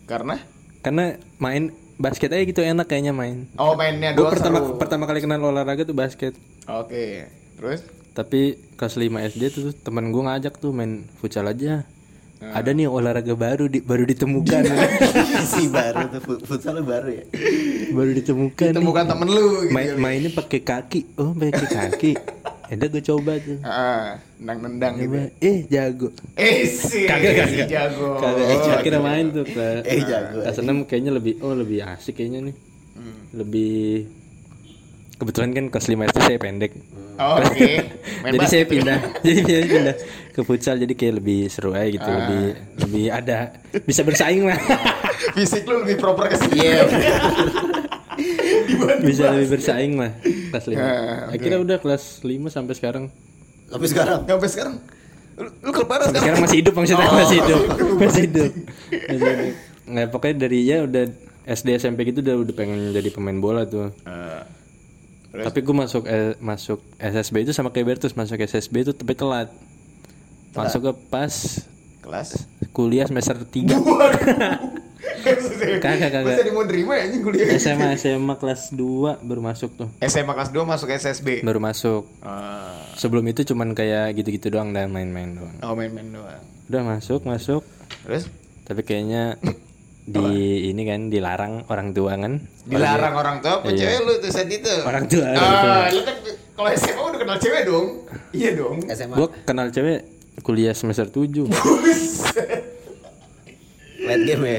Karena 0.06 0.38
karena 0.78 1.18
main 1.36 1.74
basket 1.96 2.28
aja 2.30 2.44
gitu 2.44 2.60
enak 2.60 2.84
kayaknya 2.84 3.10
main. 3.10 3.48
oh 3.56 3.72
mainnya 3.72 4.12
Gue 4.12 4.22
doang 4.22 4.32
pertama 4.32 4.58
seru. 4.58 4.76
pertama 4.76 5.04
kali 5.04 5.18
kenal 5.18 5.40
olahraga 5.42 5.82
tuh 5.82 5.92
basket. 5.92 6.36
Oke. 6.66 7.24
Terus 7.56 7.80
Tapi 8.12 8.40
kelas 8.74 8.94
5 8.94 9.06
SD 9.30 9.42
tuh 9.50 9.64
teman 9.74 10.08
gue 10.08 10.22
ngajak 10.22 10.56
tuh 10.56 10.70
main 10.70 11.04
futsal 11.16 11.46
aja. 11.46 11.84
Ada 12.36 12.70
nih 12.70 12.84
olahraga 12.84 13.32
baru 13.32 13.64
di, 13.66 13.80
baru 13.80 14.04
ditemukan. 14.04 14.60
si 15.52 15.68
baru 15.68 16.04
tuh 16.10 16.20
fut- 16.20 16.44
futsal 16.44 16.80
baru 16.80 17.08
ya 17.10 17.24
baru 17.88 18.12
ditemukan. 18.12 18.66
nih. 18.66 18.76
temukan 18.76 19.04
temen 19.06 19.26
lu 19.26 19.44
gitu. 19.62 19.72
Main 19.72 19.96
mainnya 19.96 20.30
pakai 20.30 20.60
kaki. 20.60 21.00
Oh, 21.16 21.32
pakai 21.32 21.64
kaki. 21.66 22.12
Ada 22.68 22.84
gue 22.88 23.02
coba 23.04 23.32
tuh. 23.38 23.58
Ah, 23.60 24.18
nendang-nendang 24.36 24.94
gitu. 24.98 25.06
Coba, 25.08 25.22
eh 25.40 25.58
jago. 25.66 26.08
Eh 26.34 26.64
sih, 26.64 27.04
Kagak, 27.04 27.32
kagak. 27.40 27.66
jago. 27.66 28.18
Kagak 28.18 28.44
eh, 28.44 28.74
akhirnya 28.74 29.00
main 29.00 29.26
tuh 29.30 29.44
ke 29.44 29.66
Eh, 29.82 30.02
jago. 30.02 30.38
kelas 30.40 30.58
6 30.58 30.84
kayaknya 30.84 31.12
lebih 31.12 31.34
oh 31.40 31.52
lebih 31.52 31.80
asik 31.80 32.16
kayaknya 32.16 32.50
nih. 32.50 32.56
Hmm. 32.92 33.16
Lebih 33.32 34.08
kebetulan 35.16 35.50
kan 35.50 35.64
kelas 35.68 35.86
5 35.86 36.04
SD 36.06 36.18
saya 36.20 36.38
pendek. 36.38 36.72
Oh, 37.16 37.40
Oke. 37.40 37.80
Main 38.22 38.32
jadi 38.34 38.46
saya 38.46 38.64
pindah. 38.64 38.98
jadi 39.24 39.40
saya 39.42 39.64
pindah 39.64 39.96
ke 40.30 40.40
futsal 40.42 40.76
jadi 40.76 40.92
kayak 40.92 41.14
lebih 41.16 41.48
seru 41.48 41.72
aja 41.72 41.88
gitu, 41.88 42.04
Ah. 42.04 42.16
lebih 42.20 42.42
lebih 42.78 43.04
ada 43.08 43.38
bisa 43.80 44.02
bersaing 44.02 44.44
lah. 44.44 44.60
Fisik 45.34 45.64
lu 45.64 45.80
lebih 45.80 45.96
proper 45.96 46.28
ke 46.28 46.36
sini. 46.36 46.60
iya 46.60 46.84
bisa 49.02 49.30
lebih 49.30 49.48
bersaing 49.52 49.92
lah 49.94 50.10
kelas 50.50 50.64
5. 50.66 50.74
Ah, 50.74 50.82
oke. 51.28 51.34
Akhirnya 51.34 51.58
udah 51.58 51.76
kelas 51.78 52.04
5 52.20 52.28
sampai 52.48 52.74
sekarang. 52.74 53.04
tapi 53.66 53.86
sekarang 53.86 54.22
Sampai 54.24 54.48
sekarang. 54.48 54.74
Lu, 55.36 55.48
lu 55.60 55.70
keleparan 55.70 56.06
Sampai 56.06 56.16
sekarang. 56.16 56.36
sekarang 56.36 56.40
masih 56.42 56.58
hidup 56.58 56.74
maksudnya 56.74 57.06
masih 57.12 57.36
hidup. 57.38 57.60
Masih 58.00 58.22
hidup. 58.24 58.50
Masih 58.88 59.26
hidup. 59.26 59.54
Nah, 59.86 60.04
pokoknya 60.06 60.36
dari 60.40 60.58
ya 60.62 60.82
udah 60.82 61.04
SD 61.46 61.68
SMP 61.76 61.98
gitu 62.04 62.18
udah 62.20 62.36
udah 62.40 62.54
pengen 62.54 62.90
jadi 62.90 63.08
pemain 63.08 63.36
bola 63.36 63.62
tuh. 63.62 63.92
Terus? 65.28 65.44
Tapi 65.44 65.58
gue 65.60 65.74
masuk 65.76 66.02
eh, 66.06 66.32
masuk 66.38 66.78
SSB 66.96 67.44
itu 67.44 67.52
sama 67.52 67.68
kayak 67.68 67.86
Bertus 67.94 68.16
masuk 68.16 68.38
SSB 68.38 68.82
itu 68.82 68.92
tapi 68.92 69.12
telat. 69.12 69.52
Masuk 70.52 70.80
ke 70.80 70.92
pas 71.06 71.34
kelas. 72.00 72.48
kuliah 72.70 73.04
semester 73.04 73.36
3 73.36 73.68
Kagak, 74.96 76.08
kagak. 76.08 76.22
Masa 76.24 76.50
mau 76.50 76.62
nerima 76.62 76.92
ya 76.94 77.02
anjing 77.04 77.22
kuliah. 77.22 77.46
SMA 77.54 77.94
SMA 77.94 78.34
kelas 78.34 78.72
2 78.72 78.80
baru 79.20 79.40
masuk 79.40 79.70
tuh. 79.74 79.88
SMA 80.00 80.32
kelas 80.32 80.50
2 80.50 80.62
masuk 80.62 80.88
SSB. 80.88 81.28
Baru 81.42 81.58
masuk. 81.58 82.08
Ah, 82.20 82.80
Sebelum 82.94 83.26
itu 83.26 83.44
cuman 83.44 83.72
kayak 83.72 84.14
gitu-gitu 84.14 84.48
doang 84.48 84.70
dan 84.70 84.88
main-main 84.88 85.36
doang. 85.36 85.52
oh 85.60 85.74
main-main 85.74 86.08
doang. 86.10 86.40
Udah 86.66 86.82
masuk, 86.82 87.22
masuk. 87.22 87.62
Terus 88.02 88.26
Tapi 88.62 88.82
kayaknya 88.82 89.36
di 90.06 90.26
ini 90.66 90.82
kan 90.82 91.06
dilarang 91.06 91.66
orang 91.66 91.90
tua 91.90 92.16
kan. 92.16 92.40
dilarang 92.64 93.14
orang 93.14 93.36
tua 93.38 93.60
apa 93.60 93.68
Iya. 93.68 93.78
cewek 93.78 93.98
lu 94.00 94.12
tuh 94.18 94.30
saat 94.30 94.48
itu? 94.48 94.74
Orang 94.82 95.04
tua, 95.06 95.26
orang 95.28 95.38
tua. 95.56 95.74
Ah, 95.76 95.86
lu 95.88 96.00
kan 96.02 96.16
kalau 96.56 96.70
SMA 96.72 97.02
udah 97.04 97.18
kenal 97.20 97.36
cewek 97.36 97.62
dong. 97.64 97.86
Iya 98.32 98.50
dong. 98.54 98.76
SMA 98.88 99.14
Gue 99.14 99.28
kenal 99.44 99.68
cewek 99.68 99.98
kuliah 100.40 100.72
semester 100.72 101.06
7 101.06 101.46
late 104.16 104.24
game 104.26 104.42
ya 104.42 104.58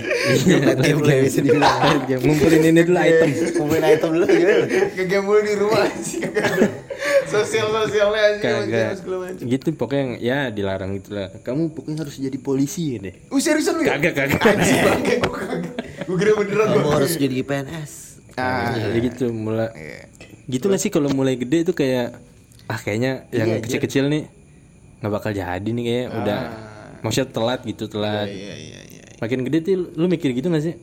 late 0.61 0.81
game 0.85 1.01
lah 1.01 1.15
bisa 1.19 1.39
dibilang 1.41 1.73
Ngumpulin 2.07 2.61
ini 2.61 2.81
dulu 2.81 2.99
item. 2.99 3.29
kumpulin 3.51 3.83
item 3.83 4.09
dulu 4.13 4.25
gimana 4.25 4.65
Kagak 4.93 5.21
mulu 5.21 5.39
di 5.41 5.53
rumah 5.53 5.85
sih. 5.97 6.21
Sosial 7.27 7.67
sosialnya 7.67 8.21
aja. 8.39 8.95
Gitu 9.37 9.67
pokoknya 9.73 10.17
ya 10.17 10.37
dilarang 10.47 10.95
gitu 10.95 11.13
lah. 11.13 11.33
Kamu 11.41 11.73
pokoknya 11.73 12.07
harus 12.07 12.15
jadi 12.15 12.37
polisi 12.37 12.95
deh. 12.97 13.13
Uh 13.27 13.37
seriusan 13.37 13.77
lu? 13.77 13.83
ya? 13.83 13.97
Kagak, 13.97 14.13
kagak. 14.15 14.55
Gua 16.05 16.15
kira 16.15 16.31
beneran 16.33 16.67
kamu 16.71 16.89
harus 16.93 17.13
jadi 17.15 17.41
PNS 17.41 17.91
Ah. 18.37 18.69
Jadi 18.69 19.09
gitu 19.09 19.25
mulai 19.33 19.73
Iya. 19.73 20.01
gitu 20.45 20.69
gak 20.69 20.77
sih 20.77 20.87
kalau 20.87 21.09
mulai 21.09 21.35
gede 21.35 21.65
itu 21.65 21.73
kayak 21.73 22.15
ah 22.65 22.77
kayaknya 22.77 23.25
yang 23.33 23.57
kecil-kecil 23.59 24.07
nih 24.07 24.29
nggak 24.97 25.09
bakal 25.11 25.31
jadi 25.31 25.65
nih 25.67 25.83
kayak 25.83 26.07
udah 26.13 26.39
maksudnya 27.01 27.27
telat 27.27 27.59
gitu 27.63 27.89
telat 27.89 28.29
Iya 28.29 28.53
iya 28.55 28.55
iya. 28.55 28.86
Makin 29.17 29.39
gede 29.45 29.57
tuh 29.65 29.73
lu 29.97 30.05
mikir 30.05 30.31
gitu 30.33 30.47
gak 30.49 30.63
sih? 30.63 30.75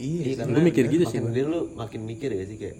Iya. 0.00 0.44
karena 0.44 0.56
Gue 0.56 0.64
mikir 0.64 0.84
gitu 0.88 1.04
makin 1.06 1.24
gede 1.30 1.42
lu 1.44 1.60
makin 1.76 2.00
mikir 2.08 2.30
ya 2.32 2.44
sih 2.48 2.56
kayak 2.56 2.76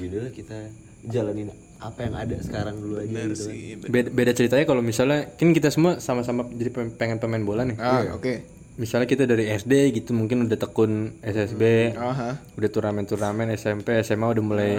yaudahlah 0.00 0.32
kita 0.32 0.58
jalanin 1.04 1.48
apa 1.80 2.00
yang 2.04 2.14
ada 2.16 2.36
sekarang 2.44 2.76
dulu 2.76 3.00
aja 3.00 3.24
gitu 3.24 3.44
kan. 3.48 3.88
beda, 3.88 4.08
beda 4.12 4.32
ceritanya 4.36 4.64
kalau 4.68 4.82
misalnya 4.84 5.32
kan 5.32 5.56
kita 5.56 5.72
semua 5.72 5.96
sama-sama 5.96 6.44
jadi 6.52 6.70
pengen 6.96 7.16
pemain 7.16 7.40
bola 7.40 7.64
nih. 7.64 7.76
Ah, 7.80 8.16
oke. 8.16 8.60
misalnya 8.80 9.08
kita 9.08 9.28
dari 9.28 9.48
SD 9.48 9.92
gitu 9.92 10.16
mungkin 10.16 10.48
udah 10.48 10.56
tekun 10.56 11.20
SSB 11.20 11.92
Aha. 12.00 12.40
udah 12.56 12.68
turnamen-turnamen 12.72 13.52
SMP 13.52 14.00
SMA 14.00 14.24
udah 14.24 14.44
mulai 14.44 14.72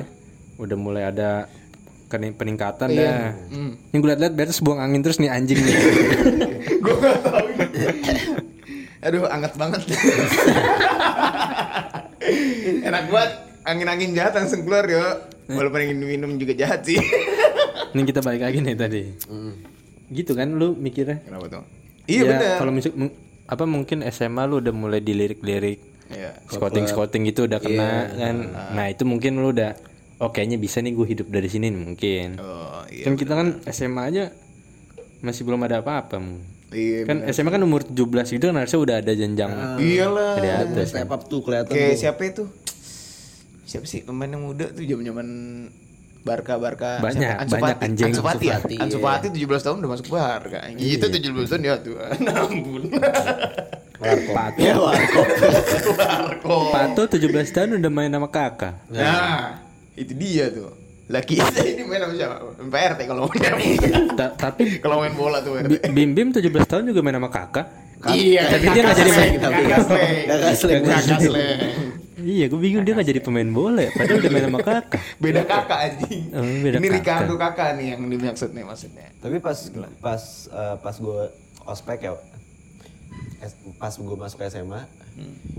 udah 0.58 0.78
mulai 0.78 1.06
ada 1.06 1.46
peningkatan 2.12 2.92
dah. 2.92 3.32
Ini 3.94 3.96
gue 3.96 4.10
liat-liat 4.12 4.34
beres 4.36 4.60
buang 4.60 4.84
angin 4.84 5.00
terus 5.00 5.22
nih 5.24 5.32
anjing 5.32 5.64
nih. 5.64 5.76
Gue 6.84 6.96
gak 7.00 7.24
tau 7.24 7.51
Aduh, 9.02 9.26
anget 9.26 9.54
banget. 9.56 9.82
Enak 12.84 13.04
banget. 13.08 13.32
Angin-angin 13.62 14.12
jahat 14.12 14.34
langsung 14.34 14.62
keluar 14.62 14.86
yo. 14.86 15.02
Walaupun 15.48 15.84
ingin 15.84 15.98
minum 16.00 16.32
juga 16.36 16.54
jahat 16.56 16.82
sih. 16.82 16.98
ini 17.92 18.02
kita 18.04 18.24
balik 18.24 18.42
lagi 18.42 18.64
nih 18.64 18.72
tadi 18.74 19.04
gitu 20.08 20.32
kan 20.32 20.48
lu 20.50 20.72
mikirnya 20.74 21.20
Kenapa 21.22 21.46
tuh? 21.50 21.64
Ya, 22.04 22.08
Iya 22.08 22.22
benar. 22.26 22.56
kalau 22.58 22.72
misal 22.72 22.92
mu- 22.94 23.16
apa 23.44 23.64
mungkin 23.66 24.00
SMA 24.06 24.44
lu 24.46 24.60
udah 24.60 24.72
mulai 24.72 25.00
dilirik-lirik 25.00 25.80
Iya. 26.08 26.36
scouting 26.46 26.88
scouting 26.88 27.24
gitu 27.26 27.48
udah 27.48 27.60
kena 27.60 27.92
kan 28.12 28.36
nah 28.72 28.88
itu 28.88 29.04
mungkin 29.04 29.40
lu 29.40 29.52
udah 29.52 29.76
oh 30.20 30.28
kayaknya 30.28 30.56
bisa 30.56 30.80
nih 30.80 30.92
gue 30.92 31.04
hidup 31.06 31.28
dari 31.28 31.48
sini 31.48 31.68
nih 31.68 31.82
mungkin 31.82 32.28
Oh, 32.38 32.84
iya. 32.88 33.04
kan 33.04 33.16
kita 33.16 33.34
kan 33.34 33.48
SMA 33.66 34.04
aja 34.06 34.24
masih 35.20 35.44
belum 35.44 35.60
ada 35.62 35.80
apa-apa. 35.80 36.20
Iya. 36.72 37.04
kan 37.04 37.18
SMA 37.30 37.52
kan 37.52 37.60
umur 37.62 37.84
17 37.84 38.00
gitu 38.32 38.48
kan 38.48 38.56
harusnya 38.56 38.80
udah 38.80 38.96
ada 39.04 39.12
jenjang 39.12 39.52
Iyalah. 39.76 40.34
di 40.40 40.48
atas 40.48 40.88
step 40.90 41.12
up 41.12 41.28
tuh 41.28 41.44
kelihatan 41.44 41.68
Kayak 41.70 41.92
tuh. 41.92 42.00
siapa 42.00 42.22
itu? 42.24 42.44
Siapa 43.68 43.86
sih 43.86 44.00
pemain 44.02 44.28
yang 44.28 44.40
muda 44.42 44.72
tuh 44.72 44.80
zaman-zaman 44.82 45.28
Barca 46.22 46.54
Barca 46.56 47.02
Banyak, 47.02 47.18
siapa? 47.18 47.42
Ansu 47.44 47.56
banyak 47.58 47.76
Fati. 47.76 47.86
anjing. 47.88 48.06
Ansu 48.08 48.22
Fati 48.22 48.46
ya? 48.46 48.56
Ansu 48.56 48.64
Fati, 48.64 48.76
Ansu 48.78 48.98
Fati 49.00 49.28
17 49.34 49.66
tahun 49.66 49.76
udah 49.82 49.90
masuk 49.90 50.08
Barca. 50.08 50.60
Itu 50.72 51.06
17 51.08 51.50
tahun 51.50 51.62
ya 51.62 51.76
tuh. 51.82 51.96
Ampun. 52.46 52.82
Pato 54.02 54.82
Barco. 54.82 55.22
Pato 56.74 57.02
17 57.06 57.22
tahun 57.52 57.70
udah 57.78 57.92
main 57.92 58.10
sama 58.10 58.28
kakak 58.28 58.74
Nah, 58.90 59.62
itu 59.94 60.14
dia 60.14 60.50
tuh. 60.50 60.74
Laki 61.12 61.34
kita 61.36 61.60
ini 61.68 61.84
main 61.84 62.00
sama 62.00 62.14
siapa? 62.16 62.36
PRT 62.58 63.00
kalau 63.04 63.28
main. 63.28 63.78
Ta- 64.16 64.34
tapi 64.34 64.80
kalau 64.80 64.98
main 64.98 65.12
bola 65.12 65.38
tuh 65.40 65.60
PRT. 65.60 65.92
Bim 65.92 66.10
Bim 66.12 66.32
17 66.32 66.48
tahun 66.64 66.84
juga 66.88 67.00
main 67.02 67.16
sama 67.16 67.30
kakak 67.30 67.68
Iya, 68.02 68.50
Tapi 68.50 68.66
dia 68.66 68.82
nggak 68.82 68.98
jadi 68.98 69.12
main. 69.14 69.34
Kakak 69.38 69.80
sleng. 69.84 70.10
Kakak 70.26 70.54
sleng. 70.56 70.82
Kakak 70.84 71.20
sleng. 71.22 71.60
iya 72.22 72.46
gue 72.46 72.56
bingung 72.56 72.82
dia 72.82 72.94
gak 72.94 73.08
jadi 73.08 73.18
pemain 73.20 73.50
bola 73.50 73.82
ya 73.82 73.92
padahal 73.92 74.18
udah 74.20 74.30
main 74.32 74.46
sama 74.46 74.60
kakak 74.62 75.02
Beda 75.18 75.42
kakak 75.42 75.80
anjing. 75.82 76.22
Oh, 76.32 76.42
beda 76.42 76.76
Ini 76.76 76.88
kakak. 76.88 76.98
Ricardo 76.98 77.34
kakak 77.36 77.70
nih 77.76 77.86
yang 77.92 78.02
dimaksud 78.06 78.50
nih 78.52 78.62
maksudnya. 78.62 79.08
tapi 79.18 79.38
pas 79.38 79.58
pas 79.98 80.22
eh, 80.48 80.76
pas 80.78 80.96
gue 80.96 81.22
ospek 81.64 82.00
ya 82.00 82.12
pas 83.76 83.90
gue 83.92 84.16
masuk 84.16 84.40
SMA 84.44 84.82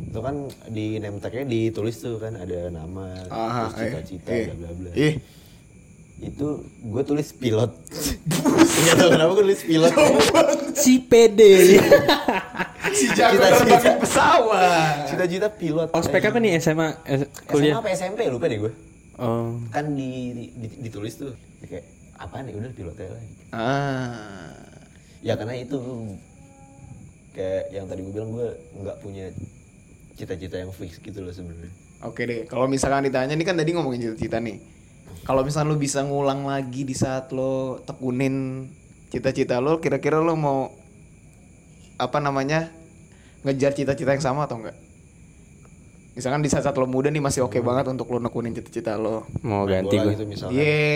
itu 0.08 0.18
kan 0.18 0.34
di 0.66 0.96
name 0.96 1.18
tag-nya 1.18 1.44
ditulis 1.44 1.98
tuh 1.98 2.16
kan 2.16 2.34
ada 2.34 2.70
nama 2.70 3.10
Aha, 3.26 3.66
terus 3.68 3.74
cita-cita 4.06 4.30
eh, 4.30 4.44
bla 4.46 4.54
bla 4.56 4.70
bla 4.72 4.90
Ih, 4.94 5.14
itu 6.22 6.46
gue 6.62 7.02
tulis 7.02 7.28
pilot. 7.34 7.70
Nggak 8.82 8.94
tahu 8.96 9.08
kenapa 9.10 9.30
gue 9.32 9.44
tulis 9.44 9.62
pilot. 9.62 9.92
Si 10.72 11.02
pede 11.02 11.52
si 12.98 13.06
jago 13.12 13.40
terbangin 13.40 13.98
pesawat. 13.98 15.08
cita-cita 15.08 15.48
pilot. 15.50 15.88
Ospek 15.90 16.22
apa 16.24 16.38
nih? 16.38 16.58
SMA 16.58 16.88
S- 17.02 17.26
SMA 17.26 17.48
kuliah 17.48 17.74
apa 17.74 17.90
SMP 17.90 18.28
lupa 18.28 18.46
deh 18.46 18.58
gue 18.58 18.72
oh. 19.16 19.58
Kan 19.68 19.92
di, 19.92 20.30
di- 20.54 20.78
ditulis 20.80 21.16
tuh. 21.16 21.34
Kayak 21.62 21.86
apa 22.16 22.38
nih 22.40 22.54
udah 22.54 22.70
pilotnya 22.70 23.08
lah. 23.08 23.22
Ah. 23.52 24.54
ya 25.22 25.34
karena 25.34 25.54
itu 25.54 25.78
kayak 27.32 27.64
yang 27.70 27.86
tadi 27.86 28.00
gue 28.02 28.12
bilang 28.12 28.30
gue 28.30 28.48
nggak 28.76 28.96
punya 29.00 29.26
cita-cita 30.14 30.60
yang 30.60 30.70
fix 30.70 30.98
gitu 30.98 31.18
loh 31.18 31.32
sebenarnya. 31.32 31.72
Oke 32.02 32.26
deh, 32.26 32.44
kalau 32.44 32.66
misalkan 32.66 33.06
ditanya 33.06 33.32
nih 33.32 33.46
kan 33.46 33.54
tadi 33.54 33.70
ngomongin 33.72 34.02
cita-cita 34.02 34.38
nih. 34.38 34.58
Kalau 35.22 35.42
misalnya 35.42 35.70
lu 35.70 35.78
bisa 35.78 36.02
ngulang 36.02 36.44
lagi 36.44 36.82
di 36.82 36.92
saat 36.92 37.30
lo 37.30 37.78
tekunin 37.82 38.66
cita-cita 39.08 39.60
lo, 39.60 39.78
kira-kira 39.78 40.18
lo 40.18 40.32
mau 40.34 40.72
apa 41.96 42.18
namanya 42.18 42.72
ngejar 43.42 43.72
cita-cita 43.72 44.10
yang 44.10 44.24
sama 44.24 44.46
atau 44.46 44.58
enggak? 44.58 44.74
Misalkan 46.12 46.44
di 46.44 46.52
saat, 46.52 46.68
saat 46.68 46.76
lo 46.76 46.84
muda 46.84 47.08
nih 47.08 47.24
masih 47.24 47.44
oke 47.44 47.56
banget 47.58 47.88
untuk 47.88 48.08
lo 48.08 48.20
nekunin 48.20 48.52
cita-cita 48.52 48.96
lo. 48.96 49.24
mau 49.40 49.64
Main 49.64 49.84
ganti 49.84 49.96
gue 49.96 50.12
gitu 50.12 50.24
misalnya 50.28 50.52
Iya, 50.52 50.92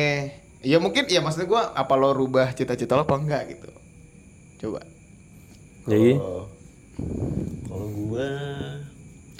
iya 0.60 0.76
mungkin 0.76 1.08
ya 1.08 1.24
maksudnya 1.24 1.48
gua 1.48 1.62
apa 1.72 1.94
lo 1.94 2.12
rubah 2.12 2.52
cita-cita 2.52 2.92
lo 2.94 3.08
apa 3.08 3.16
enggak 3.16 3.42
gitu? 3.48 3.70
Coba. 4.58 4.80
jadi 5.86 6.18
Kalau- 6.18 6.48
kalau 7.66 7.88
gue 7.88 8.28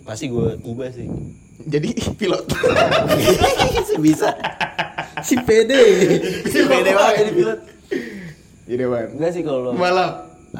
pasti 0.03 0.29
gue 0.29 0.49
ubah 0.63 0.89
sih 0.93 1.09
Jadi 1.59 1.89
pilot. 2.21 2.45
bisa 3.97 4.29
si 5.25 5.33
pede 5.41 5.81
pede 6.45 6.91
banget 6.93 7.15
jadi 7.19 7.33
pilot 7.33 7.61
Jadi 8.67 8.83
apa? 8.83 8.99
enggak 9.09 9.31
sih 9.33 9.41
kalau 9.41 9.73
Pembalap. 9.73 10.13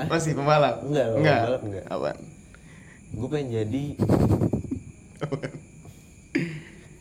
Masih 0.09 0.33
pembalap? 0.33 0.81
Enggak, 0.83 1.07
enggak. 1.13 1.37
pembalap 1.37 1.61
enggak. 1.63 1.85
Apaan? 1.87 2.17
gue 3.07 3.29
pengen 3.29 3.49
jadi 3.51 3.85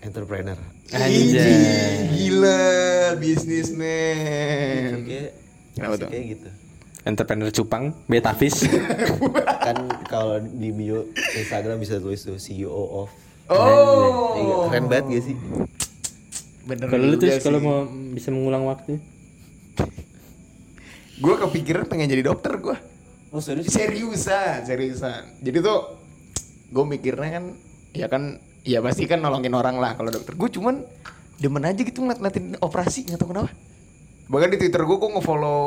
entrepreneur 0.01 0.59
anjay 0.91 2.07
Gila, 2.13 2.63
bisnismen. 3.17 5.03
kayak 5.03 5.29
Kenapa 5.73 5.95
tuh? 5.97 6.07
kayak 6.07 6.25
gitu 6.29 6.49
entrepreneur 7.05 7.49
cupang 7.51 7.93
betavis 8.05 8.65
kan 9.61 9.77
kalau 10.05 10.41
di 10.41 10.69
bio 10.69 11.05
Instagram 11.35 11.77
bisa 11.77 11.97
tulis 11.97 12.21
tuh 12.21 12.35
CEO 12.35 12.71
of 12.97 13.09
Oh, 13.45 14.33
Iya, 14.33 14.55
keren 14.67 14.85
banget 14.87 15.05
gak 15.07 15.23
sih 15.23 15.35
bener. 16.65 16.89
kalau 16.89 17.05
lu 17.05 17.15
terus 17.15 17.37
kalau 17.39 17.59
mau 17.59 17.77
bisa 18.09 18.33
mengulang 18.33 18.65
waktu 18.65 18.97
gue 21.15 21.35
kepikiran 21.39 21.85
pengen 21.85 22.09
jadi 22.09 22.25
dokter 22.25 22.57
gue. 22.57 22.75
oh 23.29 23.39
serius 23.39 23.67
Seriusan, 23.67 24.63
seriusan. 24.63 25.39
Jadi 25.39 25.57
tuh 25.59 25.79
gue 26.67 26.83
mikirnya 26.85 27.29
kan, 27.31 27.45
ya 27.91 28.07
kan, 28.07 28.23
ya 28.61 28.79
pasti 28.79 29.05
kan 29.05 29.19
nolongin 29.19 29.51
orang 29.51 29.75
lah 29.75 29.93
kalau 29.93 30.09
dokter. 30.09 30.33
Gue 30.33 30.49
cuman 30.49 30.83
demen 31.35 31.63
aja 31.63 31.77
gitu 31.77 32.01
ngeliat-ngeliatin 32.01 32.59
operasi 32.59 33.05
nggak 33.05 33.15
tahu 33.17 33.29
kenapa. 33.29 33.51
Bahkan 34.25 34.49
di 34.49 34.57
Twitter 34.57 34.81
gue 34.81 34.97
kok 34.97 35.11
nge-follow 35.13 35.59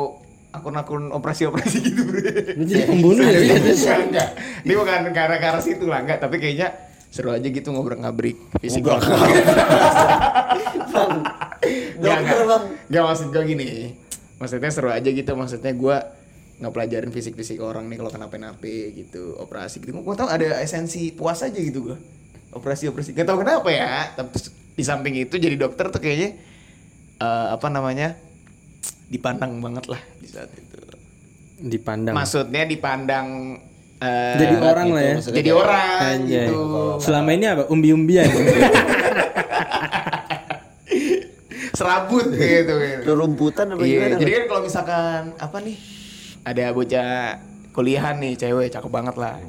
akun-akun 0.49 1.13
operasi-operasi 1.13 1.77
gitu 1.83 2.01
jadi 2.59 2.85
pembunuh 2.85 3.21
ya 3.21 3.37
Enggak, 3.37 3.97
enggak. 4.03 4.29
Ini 4.65 4.73
bukan 4.75 4.99
karena 5.09 5.35
ke 5.37 5.45
arah 5.45 5.61
situ 5.61 5.85
lah, 5.85 6.01
enggak. 6.01 6.19
Tapi 6.19 6.35
kayaknya 6.37 6.73
seru 7.09 7.33
aja 7.33 7.47
gitu 7.49 7.73
ngobrol-ngabrik 7.73 8.37
fisik 8.61 8.85
Enggak. 8.85 9.01
Enggak, 11.97 12.17
Dokter, 12.21 12.21
enggak. 12.21 12.45
Bang. 12.45 12.63
Enggak 12.85 13.03
maksud 13.09 13.27
gue 13.33 13.43
gini. 13.49 13.69
Maksudnya 14.37 14.71
seru 14.71 14.89
aja 14.93 15.09
gitu. 15.09 15.31
Maksudnya 15.33 15.73
gue 15.73 15.97
nggak 16.59 16.73
pelajarin 16.75 17.11
fisik-fisik 17.15 17.63
orang 17.63 17.87
nih 17.87 18.03
kalau 18.03 18.11
kenapa-napa 18.11 18.91
gitu 18.91 19.39
operasi 19.39 19.79
gitu 19.79 19.95
gue 19.95 20.15
tau 20.19 20.27
ada 20.27 20.59
esensi 20.59 21.15
puas 21.15 21.39
aja 21.39 21.55
gitu 21.55 21.87
gue 21.87 21.97
operasi 22.51 22.91
operasi 22.91 23.15
gak 23.15 23.31
tau 23.31 23.39
kenapa 23.39 23.71
ya 23.71 24.11
tapi 24.11 24.35
di 24.75 24.83
samping 24.83 25.15
itu 25.23 25.39
jadi 25.39 25.55
dokter 25.55 25.87
tuh 25.87 26.03
kayaknya 26.03 26.35
eh, 27.15 27.47
apa 27.55 27.67
namanya 27.71 28.19
dipandang 29.07 29.63
banget 29.63 29.87
lah 29.87 30.01
di 30.19 30.27
saat 30.27 30.51
itu 30.51 30.77
dipandang 31.63 32.11
maksudnya 32.11 32.67
dipandang 32.67 33.55
eh, 33.99 34.35
jadi 34.37 34.55
orang 34.57 34.87
lah 34.89 35.03
ya 35.03 35.15
jadi 35.21 35.51
orang 35.51 35.99
Anjay. 35.99 36.47
gitu 36.47 36.59
selama 36.99 37.29
ini 37.31 37.45
apa 37.45 37.63
umbi-umbian 37.67 38.27
serabut 41.71 42.27
gitu, 42.31 42.73
gitu. 42.75 43.11
rumputan 43.15 43.71
apa 43.71 43.79
Iya, 43.81 44.11
gimana 44.11 44.15
jadi 44.19 44.31
kan 44.33 44.43
kalau 44.47 44.61
misalkan 44.61 45.21
apa 45.39 45.57
nih 45.63 45.77
ada 46.43 46.65
bocah 46.71 47.39
kuliahan 47.71 48.15
nih 48.19 48.35
cewek 48.35 48.67
cakep 48.67 48.91
banget 48.91 49.15
lah. 49.15 49.39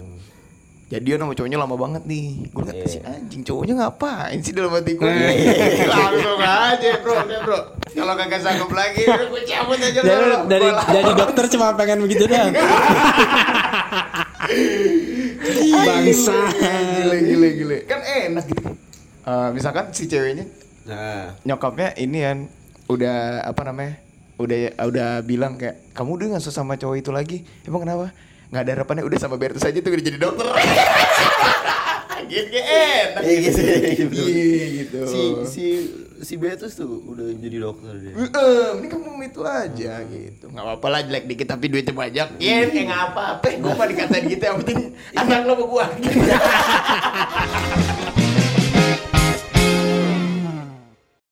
Jadian 0.90 1.22
sama 1.22 1.34
cowoknya 1.34 1.58
lama 1.58 1.74
banget 1.74 2.02
nih. 2.02 2.50
Gue 2.50 2.62
kata 2.62 2.82
Iya. 2.82 2.86
si 2.86 2.98
anjing 3.00 3.42
cowoknya 3.42 3.74
ngapain 3.78 4.38
sih 4.38 4.50
dalam 4.50 4.74
hati 4.74 4.94
gue? 4.94 5.06
Langsung 5.90 6.38
aja 6.38 6.90
bro, 6.98 7.14
bro. 7.46 7.58
Kalau 7.90 8.14
kagak 8.14 8.40
sanggup 8.42 8.70
lagi, 8.70 9.06
gue 9.06 9.42
cabut 9.46 9.78
aja 9.78 9.98
dari 9.98 10.26
bro. 10.30 10.46
dari 10.46 10.68
dari 10.70 11.10
dokter 11.14 11.44
cuma 11.48 11.74
pengen 11.74 12.02
begitu 12.02 12.26
doang 12.26 12.54
bangsa 15.84 16.36
Gile, 16.52 17.16
gile, 17.24 17.48
gile. 17.56 17.76
Kan 17.84 18.00
enak 18.04 18.44
gitu. 18.48 18.72
Eh, 19.20 19.48
misalkan 19.52 19.92
si 19.92 20.08
ceweknya 20.08 20.48
nah 20.80 21.36
nyokapnya 21.44 21.92
ini 22.00 22.24
kan 22.24 22.38
udah 22.88 23.44
apa 23.44 23.62
namanya 23.68 24.00
udah 24.40 24.58
udah 24.88 25.08
bilang 25.22 25.60
kayak 25.60 25.92
kamu 25.92 26.10
udah 26.16 26.26
nggak 26.34 26.42
sama 26.48 26.80
cowok 26.80 26.96
itu 26.98 27.10
lagi 27.12 27.38
emang 27.68 27.84
kenapa 27.84 28.10
nggak 28.48 28.62
ada 28.64 28.72
harapannya 28.74 29.04
udah 29.04 29.18
sama 29.20 29.36
Bertus 29.36 29.62
aja 29.62 29.76
tuh 29.78 29.92
udah 29.92 30.02
jadi 30.02 30.18
dokter 30.18 30.48
gitu 32.32 32.58
enak 32.58 33.22
Iya 33.22 33.36
gitu. 33.44 33.60
Iya, 34.24 34.66
gitu. 34.82 34.98
Si 35.04 35.20
si 35.46 35.64
si 36.20 36.36
Beatus 36.36 36.76
tuh 36.76 37.00
udah 37.08 37.26
jadi 37.36 37.56
dokter 37.64 37.96
dia. 37.96 38.12
Eh, 38.12 38.68
ini 38.80 38.86
kamu 38.88 39.20
itu 39.24 39.40
aja 39.44 39.92
gitu. 40.04 40.46
Nggak 40.52 40.64
apa-apa 40.64 40.86
lah 40.92 41.00
jelek 41.04 41.24
dikit 41.28 41.48
tapi 41.48 41.72
duitnya 41.72 41.94
banyak. 41.96 42.28
Iya, 42.36 42.68
kayak 42.68 42.86
nggak 42.88 43.02
apa-apa. 43.12 43.46
Gue 43.56 43.72
mah 43.72 43.86
dikatain 43.88 44.24
gitu 44.28 44.44
yang 44.44 44.58
penting 44.64 44.80
anak 45.16 45.40
lo 45.48 45.52
sama 45.56 45.64
gua. 45.66 45.86